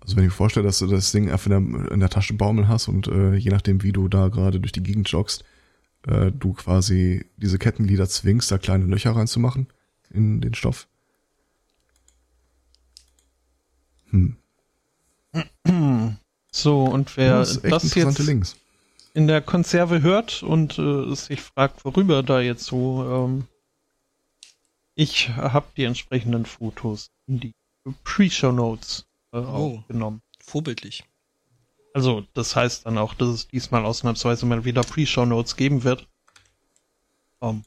Also 0.00 0.16
wenn 0.16 0.24
ich 0.24 0.30
mir 0.30 0.36
vorstelle, 0.36 0.66
dass 0.66 0.78
du 0.78 0.86
das 0.86 1.12
Ding 1.12 1.30
einfach 1.30 1.50
in 1.50 1.72
der, 1.72 1.92
in 1.92 2.00
der 2.00 2.08
Tasche 2.08 2.34
baumeln 2.34 2.68
hast 2.68 2.88
und 2.88 3.06
äh, 3.08 3.34
je 3.34 3.50
nachdem, 3.50 3.82
wie 3.82 3.92
du 3.92 4.08
da 4.08 4.28
gerade 4.28 4.60
durch 4.60 4.72
die 4.72 4.82
Gegend 4.82 5.08
joggst, 5.10 5.44
äh, 6.06 6.32
du 6.32 6.54
quasi 6.54 7.26
diese 7.36 7.58
Kettenglieder 7.58 8.08
zwingst, 8.08 8.50
da 8.50 8.58
kleine 8.58 8.86
Löcher 8.86 9.14
reinzumachen 9.14 9.66
in 10.10 10.40
den 10.40 10.54
Stoff. 10.54 10.88
Hm. 14.10 14.36
So, 16.52 16.84
und 16.84 17.16
wer 17.16 17.38
das, 17.38 17.60
das 17.62 17.94
jetzt 17.94 18.18
Links. 18.18 18.56
in 19.14 19.28
der 19.28 19.40
Konserve 19.40 20.02
hört 20.02 20.42
und 20.42 20.78
äh, 20.78 21.14
sich 21.14 21.40
fragt, 21.40 21.84
worüber 21.84 22.22
da 22.22 22.40
jetzt 22.40 22.64
so, 22.64 23.04
ähm, 23.04 23.46
ich 24.94 25.28
habe 25.30 25.66
die 25.76 25.84
entsprechenden 25.84 26.44
Fotos 26.44 27.10
in 27.26 27.40
die 27.40 27.54
Pre-Show 28.04 28.52
Notes 28.52 29.06
äh, 29.32 29.38
oh, 29.38 29.78
aufgenommen. 29.78 30.22
Vorbildlich. 30.40 31.04
Also, 31.94 32.26
das 32.34 32.56
heißt 32.56 32.86
dann 32.86 32.98
auch, 32.98 33.14
dass 33.14 33.28
es 33.28 33.48
diesmal 33.48 33.84
ausnahmsweise 33.84 34.46
mal 34.46 34.64
wieder 34.64 34.82
Pre-Show 34.82 35.24
Notes 35.24 35.56
geben 35.56 35.84
wird. 35.84 36.08
Um, 37.38 37.48
ähm, 37.48 37.64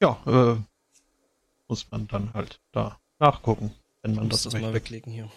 ja, 0.00 0.18
äh, 0.26 0.56
muss 1.68 1.90
man 1.90 2.06
dann 2.08 2.32
halt 2.34 2.60
da 2.72 2.98
nachgucken 3.18 3.74
wenn 4.02 4.14
man 4.14 4.28
das, 4.28 4.42
das 4.42 4.54
mal 4.54 4.72
weglegen 4.74 5.12
hier. 5.12 5.28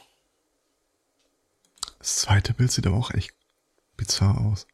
Das 2.01 2.15
zweite 2.15 2.55
Bild 2.55 2.71
sieht 2.71 2.87
aber 2.87 2.97
auch 2.97 3.11
echt 3.11 3.31
bizarr 3.95 4.41
aus. 4.41 4.65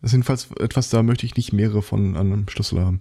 Das 0.00 0.10
ist 0.10 0.12
jedenfalls 0.12 0.48
etwas, 0.60 0.90
da 0.90 1.02
möchte 1.02 1.24
ich 1.24 1.36
nicht 1.36 1.54
mehrere 1.54 1.80
von 1.80 2.14
an 2.16 2.32
einem 2.32 2.48
Schlüssel 2.48 2.80
haben. 2.80 3.00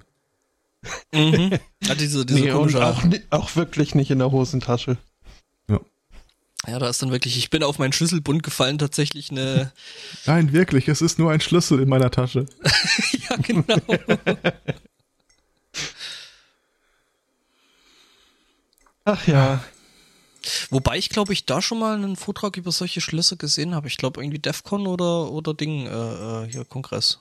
mhm. 1.14 1.52
Hat 1.88 2.00
diese, 2.00 2.26
diese 2.26 2.40
nee, 2.40 2.52
komische 2.52 2.86
auch, 2.86 3.04
auch 3.30 3.56
wirklich 3.58 3.94
nicht 3.94 4.10
in 4.10 4.20
der 4.20 4.32
Hosentasche. 4.32 4.98
Ja. 5.68 5.82
Ja, 6.66 6.80
da 6.80 6.90
ist 6.90 7.02
dann 7.02 7.12
wirklich, 7.12 7.38
ich 7.38 7.50
bin 7.50 7.62
auf 7.62 7.78
meinen 7.78 7.92
Schlüsselbund 7.92 8.42
gefallen, 8.42 8.78
tatsächlich 8.78 9.32
eine. 9.32 9.74
Nein, 10.26 10.54
wirklich, 10.54 10.88
es 10.88 11.02
ist 11.02 11.20
nur 11.20 11.32
ein 11.32 11.42
Schlüssel 11.42 11.82
in 11.82 11.90
meiner 11.90 12.12
Tasche. 12.12 12.46
ja, 13.30 13.36
genau. 13.38 13.76
Ach 19.04 19.28
ja. 19.28 19.62
Wobei 20.70 20.98
ich 20.98 21.10
glaube, 21.10 21.34
ich 21.34 21.46
da 21.46 21.62
schon 21.62 21.80
mal 21.80 21.96
einen 21.96 22.16
Vortrag 22.16 22.58
über 22.58 22.72
solche 22.72 23.02
Schlösser 23.02 23.36
gesehen 23.36 23.76
habe. 23.76 23.88
Ich 23.88 23.98
glaube 23.98 24.22
irgendwie 24.22 24.40
DEFCON 24.40 24.88
oder 24.88 25.32
oder 25.32 25.54
Ding 25.54 25.86
äh, 25.88 26.44
äh 26.44 26.48
hier 26.50 26.66
Kongress. 26.66 27.20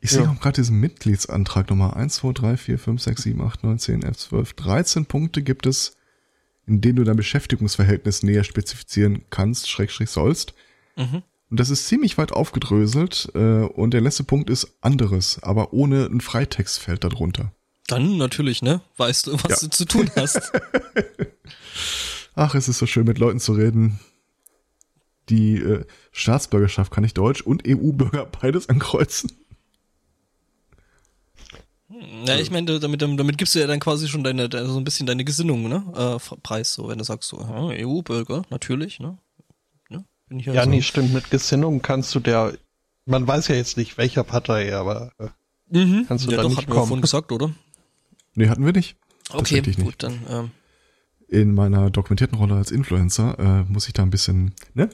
Ich 0.00 0.12
ja. 0.12 0.22
sehe 0.22 0.30
auch 0.30 0.40
gerade 0.40 0.60
diesen 0.60 0.80
Mitgliedsantrag 0.80 1.68
Nummer 1.68 1.96
1, 1.96 2.14
2, 2.16 2.32
3, 2.32 2.56
4, 2.56 2.78
5, 2.78 3.02
6, 3.02 3.22
7, 3.22 3.42
8, 3.42 3.64
9, 3.64 3.78
10, 3.78 4.02
11, 4.02 4.16
12, 4.16 4.52
13 4.54 5.06
Punkte 5.06 5.42
gibt 5.42 5.66
es, 5.66 5.96
in 6.66 6.80
denen 6.80 6.96
du 6.96 7.04
dein 7.04 7.16
Beschäftigungsverhältnis 7.16 8.22
näher 8.22 8.44
spezifizieren 8.44 9.24
kannst, 9.30 9.68
Schrägstrich 9.68 10.10
sollst. 10.10 10.54
Mhm. 10.96 11.22
Und 11.50 11.60
das 11.60 11.68
ist 11.68 11.88
ziemlich 11.88 12.16
weit 12.16 12.32
aufgedröselt 12.32 13.30
äh, 13.34 13.64
und 13.64 13.92
der 13.92 14.00
letzte 14.00 14.24
Punkt 14.24 14.50
ist 14.50 14.78
anderes, 14.80 15.42
aber 15.42 15.72
ohne 15.72 16.06
ein 16.06 16.20
Freitextfeld 16.20 17.04
darunter. 17.04 17.52
Dann 17.90 18.16
natürlich, 18.16 18.62
ne? 18.62 18.80
Weißt 18.96 19.26
du, 19.26 19.32
was 19.34 19.62
ja. 19.62 19.68
du 19.68 19.70
zu 19.70 19.84
tun 19.84 20.10
hast. 20.16 20.52
Ach, 22.34 22.54
es 22.54 22.68
ist 22.68 22.78
so 22.78 22.86
schön, 22.86 23.04
mit 23.04 23.18
Leuten 23.18 23.40
zu 23.40 23.52
reden. 23.52 23.98
Die 25.28 25.56
äh, 25.56 25.84
Staatsbürgerschaft 26.12 26.92
kann 26.92 27.04
ich 27.04 27.14
Deutsch 27.14 27.42
und 27.42 27.62
EU-Bürger 27.66 28.26
beides 28.26 28.68
ankreuzen. 28.68 29.32
Ja, 32.24 32.36
ich 32.38 32.50
meine, 32.50 32.78
damit, 32.80 33.02
damit 33.02 33.38
gibst 33.38 33.54
du 33.54 33.58
ja 33.58 33.66
dann 33.66 33.80
quasi 33.80 34.08
schon 34.08 34.24
deine, 34.24 34.48
so 34.50 34.78
ein 34.78 34.84
bisschen 34.84 35.06
deine 35.06 35.24
Gesinnung, 35.24 35.68
ne? 35.68 35.84
Äh, 35.94 36.36
Preis, 36.42 36.72
so, 36.72 36.88
wenn 36.88 36.98
du 36.98 37.04
sagst 37.04 37.28
so, 37.28 37.38
EU-Bürger, 37.38 38.42
natürlich, 38.50 39.00
ne? 39.00 39.18
ne? 39.88 40.04
Bin 40.28 40.38
ich 40.38 40.46
ja, 40.46 40.54
ja 40.54 40.64
so. 40.64 40.70
nee, 40.70 40.82
stimmt. 40.82 41.12
Mit 41.12 41.30
Gesinnung 41.30 41.82
kannst 41.82 42.14
du 42.14 42.20
der, 42.20 42.54
man 43.06 43.26
weiß 43.26 43.48
ja 43.48 43.56
jetzt 43.56 43.76
nicht, 43.76 43.98
welcher 43.98 44.24
Partei, 44.24 44.74
aber 44.74 45.12
äh, 45.18 45.78
mhm. 45.78 46.06
kannst 46.06 46.26
du 46.26 46.30
ja, 46.30 46.36
da 46.36 46.42
doch, 46.44 46.48
nicht 46.50 46.58
hatten 46.58 46.70
kommen. 46.70 46.86
Vorhin 46.86 47.02
gesagt, 47.02 47.32
oder? 47.32 47.52
Nee, 48.34 48.48
hatten 48.48 48.64
wir 48.64 48.72
nicht. 48.72 48.96
Okay, 49.32 49.60
nicht. 49.60 49.78
gut, 49.78 49.94
dann. 49.98 50.20
Ähm. 50.28 50.50
In 51.28 51.54
meiner 51.54 51.90
dokumentierten 51.90 52.36
Rolle 52.36 52.54
als 52.54 52.70
Influencer 52.70 53.38
äh, 53.38 53.72
muss 53.72 53.86
ich 53.86 53.92
da 53.92 54.02
ein 54.02 54.10
bisschen, 54.10 54.54
ne? 54.74 54.90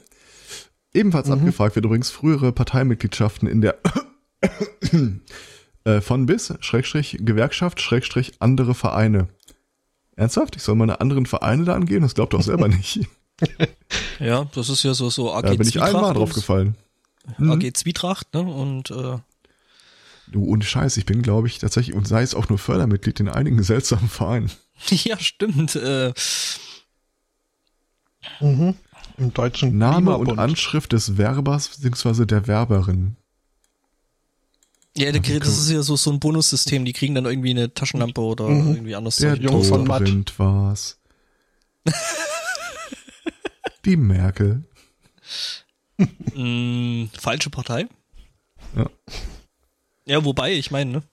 Ebenfalls 0.93 1.27
mhm. 1.27 1.33
abgefragt 1.33 1.75
wird 1.75 1.85
übrigens 1.85 2.09
frühere 2.09 2.51
Parteimitgliedschaften 2.51 3.47
in 3.47 3.61
der 3.61 3.77
äh, 5.83 6.01
von 6.01 6.25
bis, 6.25 6.53
Schrägstrich, 6.59 7.17
Gewerkschaft, 7.21 7.81
Schrägstrich, 7.81 8.33
andere 8.39 8.75
Vereine. 8.75 9.27
Ernsthaft? 10.15 10.55
Ich 10.55 10.63
soll 10.63 10.75
meine 10.75 11.01
anderen 11.01 11.25
Vereine 11.25 11.65
da 11.65 11.75
angehen? 11.75 12.01
Das 12.01 12.15
glaubt 12.15 12.33
doch 12.33 12.41
selber 12.41 12.67
nicht. 12.67 13.01
ja, 14.19 14.45
das 14.55 14.69
ist 14.69 14.83
ja 14.83 14.93
so, 14.93 15.09
so 15.09 15.31
AG 15.31 15.43
Da 15.43 15.53
bin 15.53 15.67
ich 15.67 15.81
einmal 15.81 16.13
drauf 16.13 16.33
gefallen. 16.33 16.75
Hm. 17.35 17.51
AG 17.51 17.73
Zwietracht, 17.73 18.33
ne? 18.33 18.41
Und 18.41 18.91
äh, 18.91 19.17
Du, 20.31 20.45
ohne 20.45 20.63
Scheiß, 20.63 20.97
ich 20.97 21.05
bin, 21.05 21.21
glaube 21.21 21.47
ich, 21.47 21.59
tatsächlich, 21.59 21.95
und 21.95 22.07
sei 22.07 22.21
es 22.21 22.35
auch 22.35 22.49
nur 22.49 22.57
Fördermitglied 22.57 23.19
in 23.19 23.29
einigen 23.29 23.63
seltsamen 23.63 24.09
Vereinen. 24.09 24.51
Ja, 24.89 25.17
stimmt. 25.17 25.75
Äh. 25.75 26.13
Mhm. 28.39 28.75
Im 29.17 29.33
deutschen 29.33 29.77
Name 29.77 30.17
und 30.17 30.37
Anschrift 30.37 30.93
des 30.93 31.17
Werbers 31.17 31.79
bzw. 31.79 32.25
der 32.25 32.45
Werberin. 32.45 33.15
Ja, 34.95 35.11
der, 35.11 35.21
das 35.39 35.59
ist 35.59 35.69
ja 35.69 35.81
so, 35.83 35.95
so 35.95 36.11
ein 36.11 36.19
Bonussystem. 36.19 36.83
Die 36.83 36.93
kriegen 36.93 37.13
dann 37.15 37.25
irgendwie 37.25 37.51
eine 37.51 37.73
Taschenlampe 37.73 38.19
oder 38.19 38.49
mhm. 38.49 38.73
irgendwie 38.73 38.95
anders. 38.95 39.17
Der 39.17 39.35
Junge 39.35 39.63
von 39.63 39.85
Matt. 39.85 40.39
war's. 40.39 40.99
Die 43.85 43.95
Merkel. 43.95 44.63
mm, 46.35 47.05
falsche 47.17 47.49
Partei. 47.49 47.87
Ja. 48.75 48.89
Ja, 50.07 50.23
wobei, 50.23 50.53
ich 50.53 50.71
meine, 50.71 50.91
ne? 50.91 51.03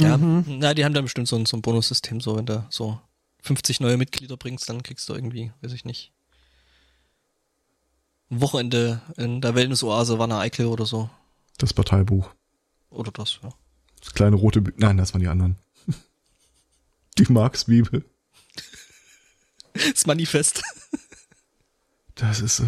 Ja, 0.00 0.16
mhm. 0.16 0.44
na, 0.58 0.74
die 0.74 0.84
haben 0.84 0.94
da 0.94 1.00
bestimmt 1.00 1.26
so 1.26 1.34
ein, 1.36 1.44
so 1.44 1.56
ein 1.56 1.62
Bonussystem, 1.62 2.20
so 2.20 2.36
wenn 2.36 2.46
du 2.46 2.64
so 2.70 3.00
50 3.42 3.80
neue 3.80 3.96
Mitglieder 3.96 4.36
bringst, 4.36 4.68
dann 4.68 4.84
kriegst 4.84 5.08
du 5.08 5.14
irgendwie, 5.14 5.52
weiß 5.62 5.72
ich 5.72 5.84
nicht, 5.84 6.12
ein 8.30 8.40
Wochenende 8.40 9.02
in 9.16 9.40
der 9.40 9.56
Wellness-Oase 9.56 10.20
Wanne 10.20 10.38
Eickel 10.38 10.66
oder 10.66 10.86
so. 10.86 11.10
Das 11.58 11.74
Parteibuch. 11.74 12.30
Oder 12.90 13.10
das, 13.10 13.40
ja. 13.42 13.50
Das 14.00 14.14
kleine 14.14 14.36
rote, 14.36 14.60
Bü 14.60 14.72
nein, 14.76 14.96
das 14.96 15.14
waren 15.14 15.20
die 15.20 15.28
anderen. 15.28 15.56
Die 17.18 17.32
Marx-Bibel. 17.32 18.04
Das 19.72 20.06
Manifest. 20.06 20.62
Das 22.14 22.40
ist, 22.40 22.60
äh, 22.60 22.64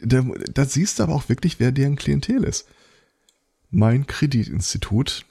da, 0.00 0.22
da 0.52 0.64
siehst 0.64 0.98
du 0.98 1.02
aber 1.02 1.14
auch 1.14 1.28
wirklich, 1.28 1.60
wer 1.60 1.72
deren 1.72 1.96
Klientel 1.96 2.44
ist. 2.44 2.68
Mein 3.70 4.06
Kreditinstitut, 4.06 5.24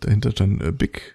dahinter 0.00 0.32
dann 0.32 0.60
äh, 0.60 0.72
BIC, 0.72 1.14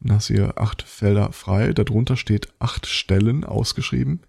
dann 0.00 0.16
hast 0.16 0.28
du 0.28 0.34
hier 0.34 0.58
acht 0.60 0.82
Felder 0.82 1.32
frei, 1.32 1.72
darunter 1.72 2.16
steht 2.16 2.48
acht 2.58 2.86
Stellen 2.86 3.44
ausgeschrieben. 3.44 4.20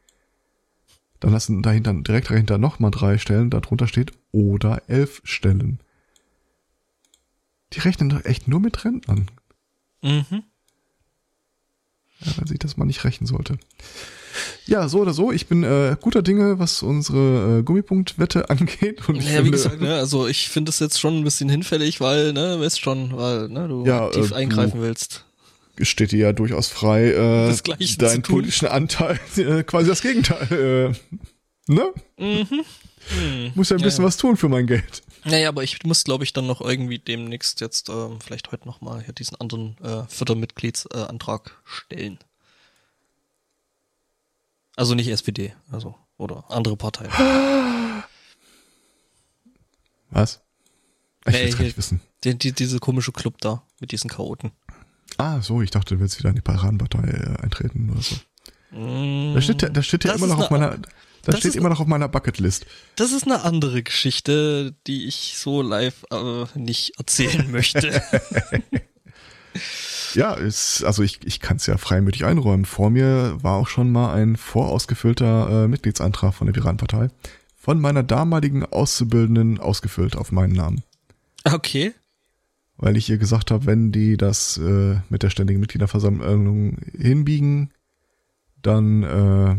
Dann 1.20 1.34
hast 1.34 1.50
du 1.50 1.60
dahinter, 1.62 1.94
direkt 1.94 2.30
dahinter 2.30 2.58
nochmal 2.58 2.92
drei 2.92 3.18
Stellen, 3.18 3.50
darunter 3.50 3.88
steht 3.88 4.12
oder 4.32 4.84
elf 4.88 5.22
Stellen. 5.24 5.80
Die 7.74 7.80
rechnen 7.80 8.10
doch 8.10 8.24
echt 8.24 8.48
nur 8.48 8.60
mit 8.60 8.86
Rentnern. 8.86 9.30
Mhm. 10.02 10.44
Ja, 12.20 12.38
weil 12.38 12.48
sich 12.48 12.60
das 12.60 12.78
mal 12.78 12.86
nicht 12.86 13.04
rächen 13.04 13.26
sollte. 13.26 13.58
Ja, 14.68 14.90
so 14.90 15.00
oder 15.00 15.14
so. 15.14 15.32
Ich 15.32 15.48
bin 15.48 15.64
äh, 15.64 15.96
guter 16.00 16.22
Dinge, 16.22 16.60
was 16.60 16.84
unsere 16.84 17.60
äh, 17.60 17.64
Gummipunktwette 17.64 18.50
angeht. 18.50 19.08
Und 19.08 19.16
ja, 19.16 19.22
finde, 19.22 19.46
wie 19.46 19.52
gesagt, 19.52 19.82
ne, 19.82 19.96
also 19.96 20.28
ich 20.28 20.50
finde 20.50 20.70
es 20.70 20.80
jetzt 20.80 21.00
schon 21.00 21.18
ein 21.18 21.24
bisschen 21.24 21.50
hinfällig, 21.50 22.00
weil, 22.02 22.34
ne, 22.34 22.60
weißt 22.60 22.80
schon, 22.80 23.16
weil 23.16 23.48
ne, 23.50 23.68
du 23.68 23.86
ja, 23.86 24.10
tief 24.10 24.32
äh, 24.32 24.36
eingreifen 24.36 24.82
willst. 24.82 25.24
Steht 25.82 26.12
dir 26.12 26.20
ja 26.20 26.34
durchaus 26.34 26.70
frei, 26.70 27.12
äh, 27.12 27.56
deinen 27.98 28.24
politischen 28.24 28.68
Anteil, 28.68 29.20
äh, 29.38 29.64
quasi 29.64 29.88
das 29.88 30.02
Gegenteil. 30.02 30.96
Äh, 31.70 31.72
ne? 31.72 31.94
Mhm. 32.18 32.66
Hm. 33.10 33.52
Muss 33.56 33.70
ja 33.70 33.78
ein 33.78 33.82
bisschen 33.82 34.02
ja, 34.02 34.04
ja. 34.04 34.08
was 34.08 34.18
tun 34.18 34.36
für 34.36 34.50
mein 34.50 34.68
Geld. 34.68 35.04
Naja, 35.24 35.50
aber 35.50 35.64
ich 35.64 35.84
muss, 35.84 36.04
glaube 36.04 36.24
ich, 36.24 36.34
dann 36.34 36.48
noch 36.48 36.62
irgendwie 36.62 37.00
demnächst 37.00 37.62
jetzt, 37.62 37.90
ähm, 37.90 38.20
vielleicht 38.20 38.52
heute 38.52 38.68
nochmal 38.68 39.02
hier 39.04 39.14
diesen 39.14 39.40
anderen 39.40 39.78
äh, 39.84 40.04
Fördermitgliedsantrag 40.08 41.48
äh, 41.48 41.70
stellen. 41.70 42.20
Also 44.78 44.94
nicht 44.94 45.08
SPD, 45.08 45.54
also 45.72 45.96
oder 46.18 46.46
andere 46.50 46.78
Parteien. 46.78 47.12
Was? 50.12 50.40
Ich 51.26 51.34
will 51.34 51.54
hey, 51.54 51.64
nicht 51.64 51.78
wissen. 51.78 52.00
Die, 52.24 52.38
die, 52.38 52.52
diese 52.52 52.78
komische 52.80 53.12
Club 53.12 53.42
da 53.42 53.64
mit 53.80 53.92
diesen 53.92 54.10
Chaoten. 54.10 54.52
Ah, 55.18 55.42
so, 55.42 55.64
ich 55.64 55.72
dachte, 55.72 55.96
du 55.96 56.00
willst 56.00 56.20
wieder 56.20 56.30
in 56.30 56.36
die 56.36 56.42
Piratenpartei 56.42 57.08
äh, 57.08 57.42
eintreten 57.42 57.90
oder 57.90 58.02
so. 58.02 58.16
Mm, 58.72 59.34
da 59.34 59.42
steht, 59.42 59.76
da 59.76 59.82
steht 59.82 60.04
ja 60.04 60.14
immer 60.14 60.28
noch 60.28 60.40
auf 60.40 60.52
meiner, 60.52 60.78
da 61.24 61.36
steht 61.36 61.56
immer 61.56 61.70
noch 61.70 61.80
auf 61.80 61.88
meiner 61.88 62.08
Bucketlist. 62.08 62.68
Das 62.96 63.12
ist 63.12 63.24
eine 63.24 63.42
andere 63.42 63.82
Geschichte, 63.82 64.76
die 64.86 65.08
ich 65.08 65.34
so 65.38 65.64
live 65.64 66.06
äh, 66.12 66.46
nicht 66.54 67.00
erzählen 67.00 67.50
möchte. 67.50 68.00
Ja, 70.14 70.34
ist, 70.34 70.84
also 70.84 71.04
ich, 71.04 71.20
ich 71.26 71.40
kann 71.40 71.58
es 71.58 71.66
ja 71.66 71.78
freimütig 71.78 72.26
einräumen. 72.26 72.66
Vor 72.66 72.90
mir 72.90 73.38
war 73.42 73.56
auch 73.56 73.68
schon 73.68 73.92
mal 73.92 74.14
ein 74.14 74.36
vorausgefüllter 74.36 75.66
äh, 75.66 75.68
Mitgliedsantrag 75.68 76.34
von 76.34 76.48
der 76.48 76.54
Piratenpartei. 76.54 77.10
Von 77.56 77.80
meiner 77.80 78.04
damaligen 78.04 78.66
Auszubildenden 78.66 79.60
ausgefüllt 79.60 80.16
auf 80.16 80.32
meinen 80.32 80.54
Namen. 80.54 80.84
Okay. 81.44 81.94
Weil 82.78 82.96
ich 82.96 83.10
ihr 83.10 83.18
gesagt 83.18 83.52
habe, 83.52 83.66
wenn 83.66 83.92
die 83.92 84.18
das 84.18 84.58
äh, 84.58 84.98
mit 85.10 85.24
der 85.24 85.30
ständigen 85.30 85.60
Mitgliederversammlung 85.60 86.78
hinbiegen, 86.98 87.72
dann 88.62 89.04
äh, 89.04 89.52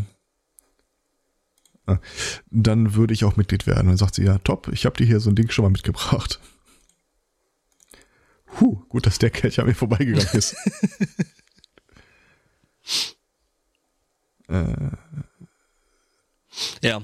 äh 1.93 1.99
dann 2.51 2.95
würde 2.95 3.15
ich 3.15 3.25
auch 3.25 3.37
Mitglied 3.37 3.67
werden. 3.67 3.83
Und 3.83 3.89
dann 3.89 3.97
sagt 3.97 4.15
sie, 4.15 4.25
ja, 4.25 4.39
top, 4.39 4.69
ich 4.73 4.87
habe 4.87 4.97
dir 4.97 5.07
hier 5.07 5.21
so 5.21 5.31
ein 5.31 5.37
Ding 5.37 5.51
schon 5.51 5.65
mal 5.65 5.71
mitgebracht. 5.71 6.41
Puh, 8.55 8.85
gut, 8.89 9.07
dass 9.07 9.19
der 9.19 9.31
Kelch 9.31 9.61
an 9.61 9.67
mir 9.67 9.75
vorbeigegangen 9.75 10.29
ist. 10.33 10.57
äh. 14.49 14.91
Ja. 16.83 17.03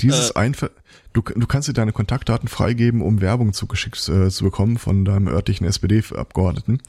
Dieses 0.00 0.30
äh. 0.30 0.34
Einver 0.34 0.70
du, 1.12 1.22
du 1.22 1.46
kannst 1.46 1.68
dir 1.68 1.72
deine 1.72 1.92
Kontaktdaten 1.92 2.48
freigeben, 2.48 3.02
um 3.02 3.20
Werbung 3.20 3.52
zugeschickt 3.52 4.08
äh, 4.08 4.30
zu 4.30 4.44
bekommen 4.44 4.78
von 4.78 5.04
deinem 5.04 5.28
örtlichen 5.28 5.66
SPD-Abgeordneten. 5.66 6.80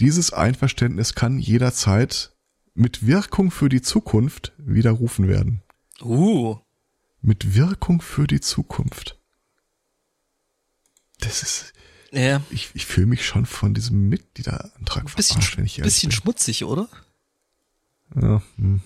Dieses 0.00 0.32
Einverständnis 0.32 1.14
kann 1.14 1.38
jederzeit 1.38 2.32
mit 2.74 3.06
Wirkung 3.06 3.50
für 3.50 3.68
die 3.68 3.82
Zukunft 3.82 4.52
widerrufen 4.58 5.26
werden. 5.26 5.62
Uh. 6.00 6.56
Mit 7.20 7.56
Wirkung 7.56 8.00
für 8.00 8.28
die 8.28 8.40
Zukunft 8.40 9.17
das 11.20 11.42
ist. 11.42 11.72
Ja. 12.10 12.42
Ich, 12.50 12.70
ich 12.74 12.86
fühle 12.86 13.06
mich 13.06 13.26
schon 13.26 13.44
von 13.46 13.74
diesem 13.74 14.08
Mitgliederantrag 14.08 15.14
bisschen, 15.14 15.36
verarscht, 15.36 15.58
wenn 15.58 15.66
ich 15.66 15.76
Bisschen 15.76 16.08
bin. 16.10 16.16
schmutzig, 16.16 16.64
oder? 16.64 16.88
Ja. 18.14 18.42
Hm. 18.56 18.80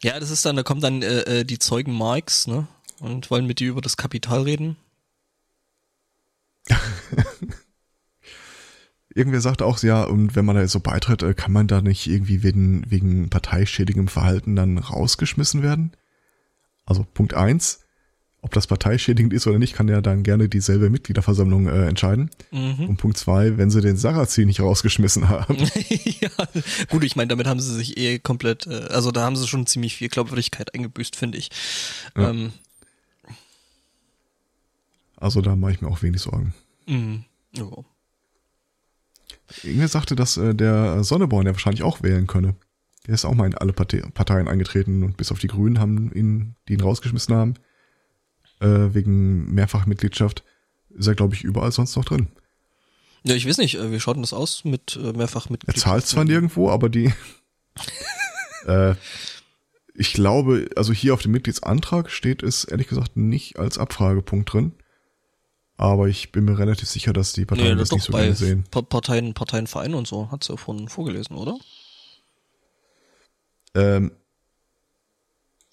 Ja, 0.00 0.20
das 0.20 0.30
ist 0.30 0.44
dann, 0.44 0.56
da 0.56 0.62
kommen 0.62 0.80
dann 0.80 1.02
äh, 1.02 1.40
äh, 1.40 1.44
die 1.44 1.58
Zeugen 1.58 1.92
Marx, 1.92 2.46
ne? 2.46 2.68
Und 3.00 3.30
wollen 3.30 3.46
mit 3.46 3.58
dir 3.58 3.70
über 3.70 3.80
das 3.80 3.96
Kapital 3.96 4.42
reden. 4.42 4.76
Irgendwer 9.14 9.40
sagte 9.40 9.64
auch, 9.64 9.80
ja, 9.82 10.04
und 10.04 10.34
wenn 10.34 10.44
man 10.44 10.56
da 10.56 10.66
so 10.66 10.80
beitritt, 10.80 11.22
äh, 11.22 11.34
kann 11.34 11.52
man 11.52 11.68
da 11.68 11.80
nicht 11.80 12.06
irgendwie 12.06 12.42
wegen, 12.42 12.90
wegen 12.90 13.30
parteischädigem 13.30 14.08
Verhalten 14.08 14.56
dann 14.56 14.78
rausgeschmissen 14.78 15.62
werden? 15.62 15.92
Also 16.84 17.04
Punkt 17.04 17.34
eins, 17.34 17.83
ob 18.44 18.52
das 18.52 18.66
parteischädigend 18.66 19.32
ist 19.32 19.46
oder 19.46 19.58
nicht, 19.58 19.72
kann 19.72 19.88
ja 19.88 20.02
dann 20.02 20.22
gerne 20.22 20.50
dieselbe 20.50 20.90
Mitgliederversammlung 20.90 21.66
äh, 21.66 21.86
entscheiden. 21.86 22.30
Mhm. 22.50 22.90
Und 22.90 22.96
Punkt 22.98 23.16
zwei, 23.16 23.56
wenn 23.56 23.70
sie 23.70 23.80
den 23.80 23.96
Sarrazin 23.96 24.48
nicht 24.48 24.60
rausgeschmissen 24.60 25.30
haben. 25.30 25.56
ja, 26.20 26.28
gut, 26.90 27.04
ich 27.04 27.16
meine, 27.16 27.28
damit 27.28 27.46
haben 27.46 27.58
sie 27.58 27.72
sich 27.72 27.96
eh 27.96 28.18
komplett, 28.18 28.66
äh, 28.66 28.88
also 28.90 29.12
da 29.12 29.22
haben 29.22 29.34
sie 29.34 29.48
schon 29.48 29.66
ziemlich 29.66 29.96
viel 29.96 30.10
Glaubwürdigkeit 30.10 30.74
eingebüßt, 30.74 31.16
finde 31.16 31.38
ich. 31.38 31.48
Ja. 32.14 32.28
Ähm. 32.28 32.52
Also 35.16 35.40
da 35.40 35.56
mache 35.56 35.72
ich 35.72 35.80
mir 35.80 35.88
auch 35.88 36.02
wenig 36.02 36.20
Sorgen. 36.20 36.52
Mhm. 36.86 37.24
Oh. 37.58 37.84
Irgendwer 39.62 39.88
sagte, 39.88 40.16
dass 40.16 40.36
äh, 40.36 40.54
der 40.54 41.02
Sonneborn 41.02 41.46
ja 41.46 41.52
wahrscheinlich 41.52 41.82
auch 41.82 42.02
wählen 42.02 42.26
könne. 42.26 42.56
Der 43.06 43.14
ist 43.14 43.24
auch 43.24 43.34
mal 43.34 43.46
in 43.46 43.54
alle 43.54 43.72
Parteien 43.72 44.48
eingetreten 44.48 45.02
und 45.02 45.16
bis 45.16 45.32
auf 45.32 45.38
die 45.38 45.48
Grünen 45.48 45.78
haben 45.78 46.12
ihn, 46.12 46.56
die 46.68 46.74
ihn 46.74 46.82
rausgeschmissen 46.82 47.34
haben, 47.34 47.54
äh, 48.64 48.94
wegen 48.94 49.52
Mehrfachmitgliedschaft, 49.54 50.42
ist 50.90 51.06
er, 51.06 51.14
glaube 51.14 51.34
ich, 51.34 51.44
überall 51.44 51.72
sonst 51.72 51.96
noch 51.96 52.04
drin. 52.04 52.28
Ja, 53.22 53.34
ich 53.34 53.48
weiß 53.48 53.58
nicht, 53.58 53.76
äh, 53.76 53.92
wie 53.92 54.00
schaut 54.00 54.16
denn 54.16 54.22
das 54.22 54.32
aus 54.32 54.64
mit 54.64 54.96
äh, 54.96 55.12
Mehrfachmitgliedschaft? 55.12 55.86
Er 55.86 55.90
zahlt 55.90 56.06
zwar 56.06 56.24
nirgendwo, 56.24 56.70
aber 56.70 56.88
die, 56.88 57.12
äh, 58.66 58.94
ich 59.94 60.12
glaube, 60.12 60.68
also 60.76 60.92
hier 60.92 61.14
auf 61.14 61.22
dem 61.22 61.32
Mitgliedsantrag 61.32 62.10
steht 62.10 62.42
es 62.42 62.64
ehrlich 62.64 62.88
gesagt 62.88 63.16
nicht 63.16 63.58
als 63.58 63.78
Abfragepunkt 63.78 64.52
drin. 64.52 64.72
Aber 65.76 66.06
ich 66.06 66.30
bin 66.30 66.44
mir 66.44 66.56
relativ 66.56 66.88
sicher, 66.88 67.12
dass 67.12 67.32
die 67.32 67.46
Parteien 67.46 67.72
nee, 67.72 67.80
das 67.80 67.90
nicht 67.90 68.04
so 68.04 68.12
gerne 68.12 68.34
sehen. 68.34 68.64
Parteien, 68.70 69.34
Parteien, 69.34 69.66
Vereine 69.66 69.96
und 69.96 70.06
so 70.06 70.30
hat 70.30 70.44
sie 70.44 70.52
ja 70.52 70.56
vorhin 70.56 70.88
vorgelesen, 70.88 71.36
oder? 71.36 71.58
Ähm, 73.74 74.12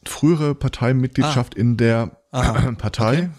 frühere 0.06 0.56
Parteimitgliedschaft 0.56 1.56
ah. 1.56 1.60
in 1.60 1.78
der 1.78 2.18
Aha. 2.32 2.72
Partei 2.78 3.18
okay. 3.18 3.30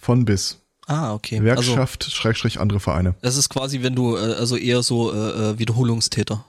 von 0.00 0.24
bis. 0.24 0.58
Ah, 0.86 1.14
okay. 1.14 1.42
Werkschaft, 1.44 2.04
also, 2.04 2.16
Schrägstrich, 2.16 2.58
andere 2.58 2.80
Vereine. 2.80 3.14
Das 3.22 3.36
ist 3.36 3.48
quasi, 3.48 3.82
wenn 3.82 3.94
du, 3.94 4.16
äh, 4.16 4.34
also 4.34 4.56
eher 4.56 4.82
so 4.82 5.12
äh, 5.12 5.50
äh, 5.50 5.58
Wiederholungstäter. 5.58 6.44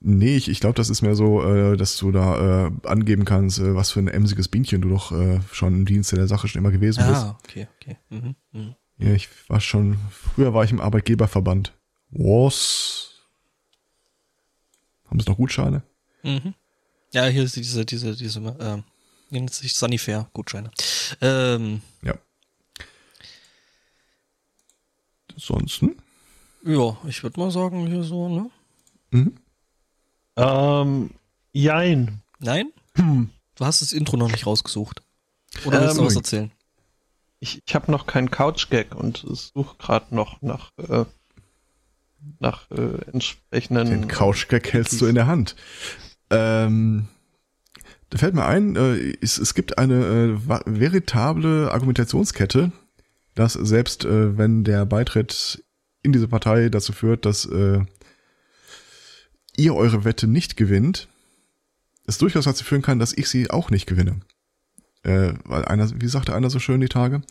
Nee, 0.00 0.36
ich, 0.36 0.48
ich 0.48 0.60
glaube, 0.60 0.74
das 0.74 0.90
ist 0.90 1.00
mehr 1.00 1.14
so, 1.14 1.42
äh, 1.42 1.76
dass 1.76 1.96
du 1.96 2.10
da 2.10 2.66
äh, 2.66 2.70
angeben 2.86 3.24
kannst, 3.24 3.60
äh, 3.60 3.74
was 3.74 3.92
für 3.92 4.00
ein 4.00 4.08
emsiges 4.08 4.48
Bienchen 4.48 4.82
du 4.82 4.88
doch 4.88 5.12
äh, 5.12 5.40
schon 5.52 5.74
im 5.74 5.84
Dienste 5.86 6.16
der 6.16 6.26
Sache 6.26 6.48
schon 6.48 6.60
immer 6.60 6.72
gewesen 6.72 7.04
bist. 7.06 7.22
Ah, 7.22 7.38
okay, 7.44 7.68
okay. 7.80 7.96
Mhm, 8.10 8.34
mh. 8.52 8.76
Ja, 8.98 9.14
ich 9.14 9.28
war 9.48 9.60
schon, 9.60 9.96
früher 10.10 10.52
war 10.54 10.64
ich 10.64 10.72
im 10.72 10.80
Arbeitgeberverband. 10.80 11.72
Was? 12.10 13.22
Haben 15.08 15.20
Sie 15.20 15.28
noch 15.28 15.36
Gutscheine? 15.36 15.82
Mhm. 16.22 16.54
Ja, 17.12 17.26
hier 17.26 17.44
ist 17.44 17.56
diese, 17.56 17.84
diese, 17.84 18.16
diese, 18.16 18.40
äh, 18.40 18.82
nennt 19.30 19.52
sich 19.52 19.74
Sunnyfair 19.74 20.28
Gutscheine. 20.32 20.70
Ähm, 21.20 21.82
ja. 22.02 22.14
Ansonsten? 25.34 25.96
Ja, 26.64 26.96
ich 27.06 27.22
würde 27.22 27.38
mal 27.38 27.50
sagen, 27.50 27.86
hier 27.86 28.02
so, 28.02 28.28
ne? 28.28 28.50
Mhm. 29.10 29.36
Ähm, 30.36 31.10
jein. 31.52 32.22
Nein? 32.38 32.72
Hm. 32.94 33.30
Du 33.56 33.64
hast 33.64 33.82
das 33.82 33.92
Intro 33.92 34.16
noch 34.16 34.30
nicht 34.30 34.46
rausgesucht. 34.46 35.02
Oder 35.66 35.82
willst 35.82 35.96
ähm, 35.96 36.02
du 36.02 36.06
was 36.06 36.16
erzählen? 36.16 36.52
Ich, 37.40 37.60
ich 37.66 37.74
habe 37.74 37.90
noch 37.90 38.06
keinen 38.06 38.30
Couch-Gag 38.30 38.94
und 38.94 39.26
suche 39.28 39.76
gerade 39.76 40.14
noch 40.14 40.40
nach, 40.40 40.70
äh, 40.78 41.04
nach 42.38 42.70
äh, 42.70 43.04
entsprechenden. 43.12 43.90
Den 43.90 44.08
Couch-Gag 44.08 44.72
hältst 44.72 45.00
du 45.00 45.06
in 45.06 45.14
der 45.14 45.26
Hand. 45.26 45.56
Ähm, 46.32 47.08
da 48.08 48.18
fällt 48.18 48.34
mir 48.34 48.46
ein, 48.46 48.74
äh, 48.74 49.16
es, 49.20 49.38
es 49.38 49.54
gibt 49.54 49.78
eine 49.78 50.38
äh, 50.48 50.60
veritable 50.66 51.70
Argumentationskette, 51.70 52.72
dass 53.34 53.52
selbst 53.52 54.04
äh, 54.04 54.36
wenn 54.36 54.64
der 54.64 54.86
Beitritt 54.86 55.62
in 56.02 56.12
diese 56.12 56.28
Partei 56.28 56.70
dazu 56.70 56.92
führt, 56.92 57.26
dass 57.26 57.44
äh, 57.44 57.80
ihr 59.56 59.74
eure 59.74 60.04
Wette 60.04 60.26
nicht 60.26 60.56
gewinnt, 60.56 61.08
es 62.06 62.18
durchaus 62.18 62.46
dazu 62.46 62.64
führen 62.64 62.82
kann, 62.82 62.98
dass 62.98 63.12
ich 63.12 63.28
sie 63.28 63.50
auch 63.50 63.70
nicht 63.70 63.86
gewinne. 63.86 64.20
Äh, 65.02 65.34
weil 65.44 65.66
einer, 65.66 65.88
wie 66.00 66.08
sagte 66.08 66.34
einer 66.34 66.50
so 66.50 66.58
schön 66.58 66.80
die 66.80 66.88
Tage, 66.88 67.22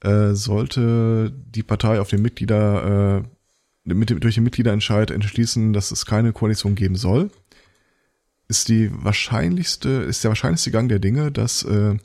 äh, 0.00 0.32
sollte 0.34 1.32
die 1.32 1.62
Partei 1.64 2.00
auf 2.00 2.08
den 2.08 2.22
Mitglieder, 2.22 3.24
mit 3.84 4.10
durch 4.10 4.36
den 4.36 4.44
Mitgliederentscheid 4.44 5.10
entschließen, 5.10 5.72
dass 5.72 5.90
es 5.90 6.06
keine 6.06 6.32
Koalition 6.32 6.76
geben 6.76 6.94
soll, 6.94 7.30
ist 8.52 8.68
die 8.68 8.90
wahrscheinlichste, 8.92 9.88
ist 9.88 10.22
der 10.22 10.30
wahrscheinlichste 10.30 10.70
Gang 10.70 10.86
der 10.86 10.98
Dinge, 10.98 11.32
dass 11.32 11.62
äh, 11.62 11.96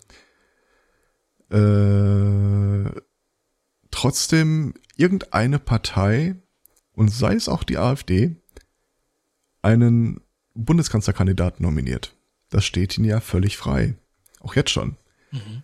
äh, 1.54 2.90
trotzdem 3.92 4.74
irgendeine 4.96 5.60
Partei 5.60 6.36
und 6.94 7.10
sei 7.10 7.34
es 7.36 7.50
auch 7.50 7.66
die 7.66 7.78
AfD 7.78 8.38
einen 9.62 10.22
Bundeskanzlerkandidaten 10.54 11.66
nominiert. 11.66 12.16
Das 12.50 12.64
steht 12.64 12.98
ihnen 12.98 13.10
ja 13.10 13.20
völlig 13.20 13.58
frei. 13.58 13.96
Auch 14.40 14.56
jetzt 14.56 14.70
schon. 14.72 14.96
Mhm. 15.32 15.64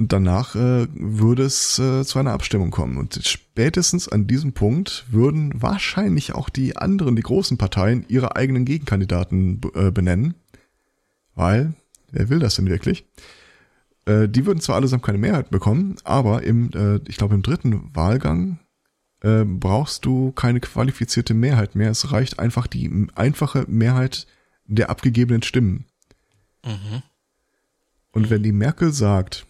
Danach 0.00 0.54
äh, 0.54 0.86
würde 0.94 1.42
es 1.42 1.76
äh, 1.80 2.04
zu 2.04 2.20
einer 2.20 2.32
Abstimmung 2.32 2.70
kommen. 2.70 2.98
Und 2.98 3.20
spätestens 3.24 4.08
an 4.08 4.28
diesem 4.28 4.52
Punkt 4.52 5.06
würden 5.10 5.60
wahrscheinlich 5.60 6.36
auch 6.36 6.48
die 6.48 6.76
anderen, 6.76 7.16
die 7.16 7.22
großen 7.22 7.58
Parteien, 7.58 8.04
ihre 8.06 8.36
eigenen 8.36 8.64
Gegenkandidaten 8.64 9.60
äh, 9.74 9.90
benennen. 9.90 10.34
Weil, 11.34 11.74
wer 12.12 12.28
will 12.28 12.38
das 12.38 12.54
denn 12.54 12.68
wirklich? 12.68 13.06
Äh, 14.06 14.28
die 14.28 14.46
würden 14.46 14.60
zwar 14.60 14.76
allesamt 14.76 15.02
keine 15.02 15.18
Mehrheit 15.18 15.50
bekommen, 15.50 15.96
aber 16.04 16.44
im, 16.44 16.70
äh, 16.74 17.00
ich 17.08 17.16
glaube, 17.16 17.34
im 17.34 17.42
dritten 17.42 17.90
Wahlgang 17.92 18.60
äh, 19.22 19.44
brauchst 19.44 20.04
du 20.04 20.30
keine 20.30 20.60
qualifizierte 20.60 21.34
Mehrheit 21.34 21.74
mehr. 21.74 21.90
Es 21.90 22.12
reicht 22.12 22.38
einfach 22.38 22.68
die 22.68 23.08
einfache 23.16 23.64
Mehrheit 23.66 24.28
der 24.64 24.90
abgegebenen 24.90 25.42
Stimmen. 25.42 25.86
Mhm. 26.64 27.02
Und 28.12 28.30
wenn 28.30 28.44
die 28.44 28.52
Merkel 28.52 28.92
sagt, 28.92 29.47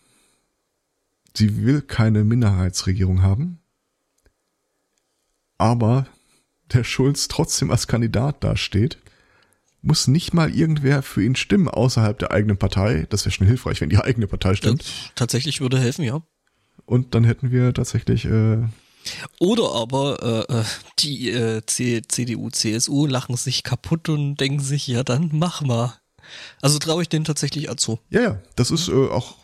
sie 1.38 1.64
will 1.64 1.81
keine 1.81 2.24
Minderheitsregierung 2.24 3.22
haben, 3.22 3.61
aber 5.57 6.07
der 6.72 6.85
Schulz 6.85 7.29
trotzdem 7.29 7.70
als 7.70 7.87
Kandidat 7.87 8.44
dasteht, 8.44 8.98
muss 9.81 10.07
nicht 10.07 10.35
mal 10.35 10.55
irgendwer 10.55 11.03
für 11.03 11.24
ihn 11.24 11.37
stimmen 11.37 11.68
außerhalb 11.68 12.18
der 12.18 12.33
eigenen 12.33 12.59
Partei. 12.59 13.07
Das 13.11 13.24
wäre 13.24 13.33
schon 13.33 13.46
hilfreich, 13.46 13.81
wenn 13.81 13.88
die 13.88 13.98
eigene 13.98 14.27
Partei 14.27 14.55
stimmt. 14.55 14.83
Ja, 14.83 15.11
tatsächlich 15.14 15.61
würde 15.61 15.79
helfen, 15.79 16.05
ja. 16.05 16.20
Und 16.85 17.14
dann 17.14 17.24
hätten 17.24 17.51
wir 17.51 17.72
tatsächlich. 17.72 18.24
Äh, 18.24 18.59
Oder 19.38 19.72
aber 19.74 20.46
äh, 20.48 20.61
äh 20.61 20.64
die 20.98 21.31
äh, 21.31 21.62
CDU, 21.64 22.51
CSU 22.51 23.07
lachen 23.07 23.37
sich 23.37 23.62
kaputt 23.62 24.09
und 24.09 24.37
denken 24.37 24.61
sich, 24.61 24.87
ja 24.87 25.05
dann 25.05 25.31
mach 25.33 25.62
mal. 25.62 25.94
Also 26.61 26.79
traue 26.79 27.03
ich 27.03 27.09
denen 27.09 27.24
tatsächlich 27.24 27.68
zu. 27.77 28.01
Ja, 28.11 28.20
ja, 28.20 28.42
das 28.57 28.70
ist 28.70 28.88
äh, 28.88 28.92
auch 28.92 29.37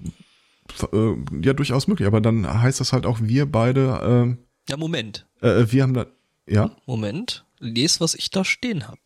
äh, 0.92 1.14
ja 1.42 1.52
durchaus 1.52 1.86
möglich, 1.86 2.06
aber 2.06 2.20
dann 2.20 2.62
heißt 2.62 2.80
das 2.80 2.92
halt 2.92 3.06
auch, 3.06 3.20
wir 3.20 3.50
beide. 3.50 4.36
Äh, 4.36 4.70
ja, 4.70 4.76
Moment. 4.76 5.26
Äh, 5.40 5.66
wir 5.68 5.82
haben 5.82 5.94
da. 5.94 6.06
Ja. 6.48 6.70
Moment. 6.86 7.44
Les, 7.58 8.00
was 8.00 8.14
ich 8.14 8.30
da 8.30 8.44
stehen 8.44 8.86
habe. 8.86 8.98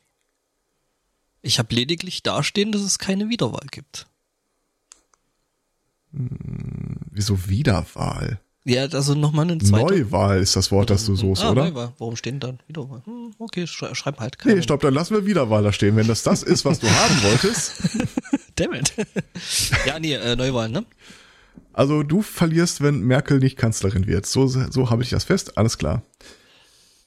Ich 1.43 1.59
habe 1.59 1.75
lediglich 1.75 2.23
dastehen, 2.23 2.73
dass 2.73 2.83
es 2.83 2.99
keine 2.99 3.29
Wiederwahl 3.29 3.67
gibt. 3.71 4.07
Hm, 6.13 6.97
wieso 7.11 7.49
Wiederwahl? 7.49 8.41
Ja, 8.65 8.83
also 8.83 9.15
nochmal 9.15 9.51
eine 9.51 9.59
zweite. 9.59 9.95
Neuwahl 9.95 10.41
ist 10.41 10.57
das 10.57 10.71
Wort, 10.71 10.91
das 10.91 11.07
du 11.07 11.17
suchst, 11.17 11.43
ah, 11.43 11.53
oder? 11.53 11.65
Neuwahl. 11.65 11.93
Warum 11.99 12.17
stehen 12.17 12.39
dann 12.39 12.59
Wiederwahl? 12.67 13.03
Hm, 13.05 13.33
okay, 13.39 13.67
schreib 13.67 14.21
halt 14.21 14.39
keine. 14.39 14.57
Nee, 14.57 14.63
stopp, 14.63 14.81
dann 14.81 14.93
lassen 14.93 15.15
wir 15.15 15.25
Wiederwahl 15.25 15.63
da 15.63 15.73
stehen, 15.73 15.97
wenn 15.97 16.07
das 16.07 16.23
das 16.23 16.43
ist, 16.43 16.65
was 16.65 16.81
du 16.81 16.87
haben 16.87 17.23
wolltest. 17.23 17.75
Damn 18.57 18.75
it. 18.75 18.93
ja, 19.87 19.99
nee, 19.99 20.15
äh, 20.15 20.37
Neuwahl, 20.37 20.69
ne? 20.69 20.85
Also 21.73 22.03
du 22.03 22.23
verlierst, 22.23 22.83
wenn 22.83 23.01
Merkel 23.01 23.39
nicht 23.39 23.57
Kanzlerin 23.57 24.07
wird. 24.07 24.27
So, 24.27 24.47
so 24.47 24.91
habe 24.91 25.03
ich 25.03 25.11
das 25.11 25.25
fest, 25.25 25.57
alles 25.59 25.79
klar. 25.79 26.03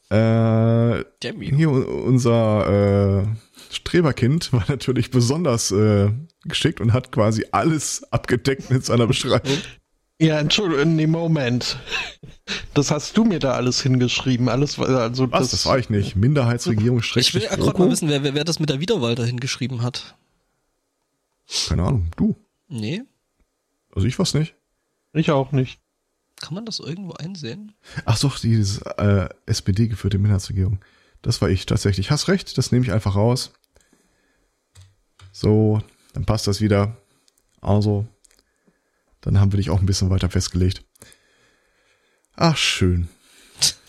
Äh, 0.09 1.03
hier 1.21 1.69
unser 1.69 3.23
äh, 3.23 3.27
Streberkind 3.73 4.51
war 4.53 4.65
natürlich 4.67 5.09
besonders 5.09 5.71
äh, 5.71 6.09
geschickt 6.43 6.81
und 6.81 6.91
hat 6.93 7.11
quasi 7.11 7.45
alles 7.51 8.03
abgedeckt 8.11 8.69
mit 8.69 8.85
seiner 8.85 9.07
Beschreibung. 9.07 9.57
Ja, 10.21 10.37
Entschuldigung, 10.37 10.95
nee, 10.95 11.07
Moment. 11.07 11.79
Das 12.75 12.91
hast 12.91 13.17
du 13.17 13.23
mir 13.23 13.39
da 13.39 13.53
alles 13.53 13.81
hingeschrieben. 13.81 14.49
Alles, 14.49 14.77
also 14.77 15.31
Was, 15.31 15.41
das, 15.41 15.51
das 15.51 15.65
war 15.65 15.79
ich 15.79 15.89
nicht. 15.89 16.15
Minderheitsregierung 16.15 17.01
Ich 17.15 17.33
will 17.33 17.41
ja 17.41 17.55
gerade 17.55 17.79
mal 17.79 17.89
wissen, 17.89 18.07
wer, 18.07 18.23
wer 18.23 18.43
das 18.43 18.59
mit 18.59 18.69
der 18.69 18.79
Wiederwahl 18.79 19.15
da 19.15 19.23
hingeschrieben 19.23 19.81
hat. 19.81 20.15
Keine 21.67 21.83
Ahnung, 21.83 22.07
du. 22.17 22.35
Nee. 22.67 23.01
Also 23.93 24.07
ich 24.07 24.17
weiß 24.17 24.33
nicht. 24.35 24.55
Ich 25.13 25.31
auch 25.31 25.51
nicht. 25.51 25.79
Kann 26.37 26.55
man 26.55 26.65
das 26.65 26.79
irgendwo 26.79 27.13
einsehen? 27.13 27.73
Ach 28.05 28.19
doch, 28.19 28.39
diese 28.39 28.83
äh, 28.97 29.29
SPD-geführte 29.45 30.17
Minderheitsregierung. 30.17 30.79
Das 31.21 31.41
war 31.41 31.49
ich 31.49 31.65
tatsächlich. 31.65 32.09
Hast 32.09 32.27
recht, 32.27 32.57
das 32.57 32.71
nehme 32.71 32.85
ich 32.85 32.91
einfach 32.91 33.15
raus. 33.15 33.53
So, 35.31 35.81
dann 36.13 36.25
passt 36.25 36.47
das 36.47 36.61
wieder. 36.61 36.97
Also, 37.61 38.07
dann 39.21 39.39
haben 39.39 39.51
wir 39.51 39.57
dich 39.57 39.69
auch 39.69 39.79
ein 39.79 39.85
bisschen 39.85 40.09
weiter 40.09 40.29
festgelegt. 40.29 40.83
Ach, 42.35 42.57
schön. 42.57 43.07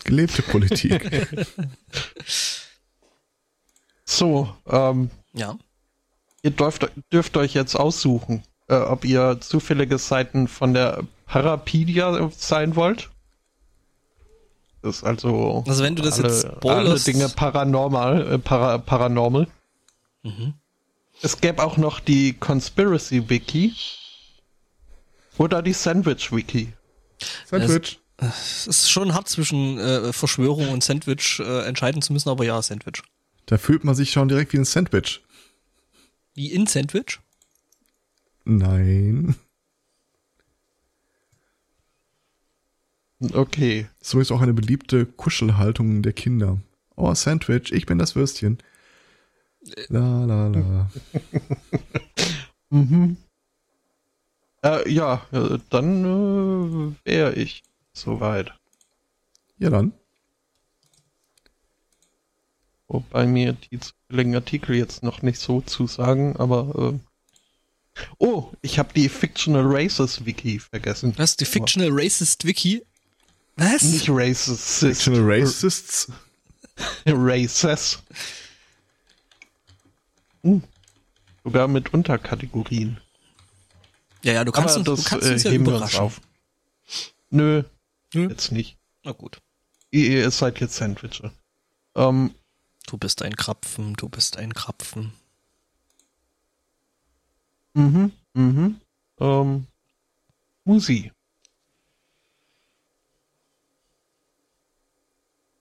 Gelebte 0.05 0.43
Politik. 0.43 1.11
so, 4.05 4.55
ähm, 4.67 5.11
ja. 5.33 5.57
Ihr 6.43 6.51
dürft, 6.51 6.91
dürft 7.13 7.37
euch 7.37 7.55
jetzt 7.55 7.77
aussuchen, 7.77 8.43
äh, 8.73 8.77
ob 8.77 9.05
ihr 9.05 9.39
zufällige 9.41 9.99
Seiten 9.99 10.49
von 10.49 10.73
der 10.73 11.05
Parapedia 11.27 12.31
sein 12.37 12.75
wollt. 12.75 13.11
Das 14.81 14.97
ist 14.97 15.05
also. 15.05 15.63
Also 15.67 15.85
wenn 15.85 15.95
du 15.95 16.03
das 16.03 16.19
alle, 16.19 16.29
jetzt 16.29 16.47
spoilerst. 16.47 17.07
Alle 17.07 17.15
Dinge 17.15 17.29
paranormal, 17.29 18.33
äh, 18.33 18.39
para, 18.39 18.79
paranormal. 18.79 19.47
Mhm. 20.23 20.55
Es 21.21 21.41
gäbe 21.41 21.63
auch 21.63 21.77
noch 21.77 22.01
die 22.01 22.33
Conspiracy 22.33 23.29
Wiki. 23.29 23.75
Oder 25.39 25.63
die 25.63 25.73
Sandwich 25.73 26.33
Wiki. 26.33 26.73
Sandwich. 27.47 28.01
Es 28.19 28.67
ist 28.67 28.91
schon 28.91 29.15
hart 29.15 29.29
zwischen 29.29 29.79
äh, 29.79 30.13
Verschwörung 30.13 30.69
und 30.71 30.85
Sandwich 30.85 31.41
äh, 31.41 31.67
entscheiden 31.67 32.03
zu 32.03 32.13
müssen, 32.13 32.29
aber 32.29 32.45
ja, 32.45 32.61
Sandwich. 32.63 33.03
Da 33.47 33.59
fühlt 33.59 33.85
man 33.85 33.95
sich 33.95 34.13
schon 34.13 34.29
direkt 34.29 34.53
wie 34.53 34.59
ein 34.59 34.65
Sandwich. 34.65 35.21
Wie 36.35 36.53
in 36.53 36.67
Sandwich? 36.67 37.19
Nein. 38.45 39.37
Okay. 43.33 43.87
So 44.01 44.19
ist 44.21 44.33
auch 44.33 44.41
eine 44.41 44.53
beliebte 44.53 45.07
Kuschelhaltung 45.07 46.03
der 46.03 46.13
Kinder. 46.13 46.59
Oh, 46.97 47.15
Sandwich, 47.15 47.73
ich 47.73 47.87
bin 47.87 47.99
das 47.99 48.17
Würstchen. 48.17 48.59
La 49.89 50.25
la 50.25 50.49
la. 50.49 50.91
mhm. 52.71 53.17
Äh, 54.65 54.91
ja, 54.91 55.27
dann 55.71 56.05
äh, 56.05 56.95
wäre 57.05 57.35
ich 57.35 57.63
soweit. 57.93 58.53
Ja, 59.59 59.71
dann. 59.71 59.93
Wobei 62.89 63.27
mir 63.27 63.53
die 63.53 63.79
zufälligen 63.79 64.35
Artikel 64.35 64.77
jetzt 64.77 65.03
noch 65.03 65.23
nicht 65.23 65.39
so 65.39 65.61
zusagen, 65.61 66.37
aber 66.37 66.93
äh 66.95 67.12
Oh, 68.19 68.51
ich 68.63 68.79
habe 68.79 68.93
die 68.95 69.09
Fictional 69.09 69.65
Racist 69.67 70.25
Wiki 70.25 70.59
vergessen. 70.59 71.13
Was? 71.17 71.37
Die 71.37 71.45
Fictional 71.45 71.91
Racist 71.93 72.47
Wiki? 72.47 72.83
Was? 73.57 73.83
Nicht 73.83 74.09
Racist. 74.09 74.79
Fictional 74.81 75.23
Racists? 75.25 76.11
Races. 77.07 78.03
Uh, 80.43 80.61
sogar 81.45 81.69
mit 81.69 81.93
Unterkategorien. 81.93 82.99
Ja, 84.23 84.33
ja, 84.35 84.45
du 84.45 84.53
kannst, 84.53 84.77
uns, 84.77 84.87
das, 84.87 85.05
du 85.05 85.09
kannst 85.11 85.31
uns 85.31 85.45
äh, 85.45 85.51
ja 85.51 85.55
überraschen. 85.55 86.01
Auf. 86.01 86.21
Nö, 87.31 87.65
hm? 88.13 88.31
jetzt 88.31 88.53
nicht. 88.53 88.79
Na 89.05 89.13
gut. 89.13 89.41
Ihr, 89.91 90.09
ihr 90.09 90.31
seid 90.31 90.61
jetzt 90.61 90.77
Sandwiche. 90.77 91.33
Ähm, 91.95 92.35
du 92.87 92.97
bist 92.97 93.23
ein 93.23 93.37
Krapfen, 93.37 93.95
du 93.95 94.09
bist 94.09 94.37
ein 94.37 94.55
Krapfen. 94.55 95.13
Mhm, 97.75 98.13
mhm. 98.35 98.81
Ähm, 99.21 99.67
Musi. 100.65 101.13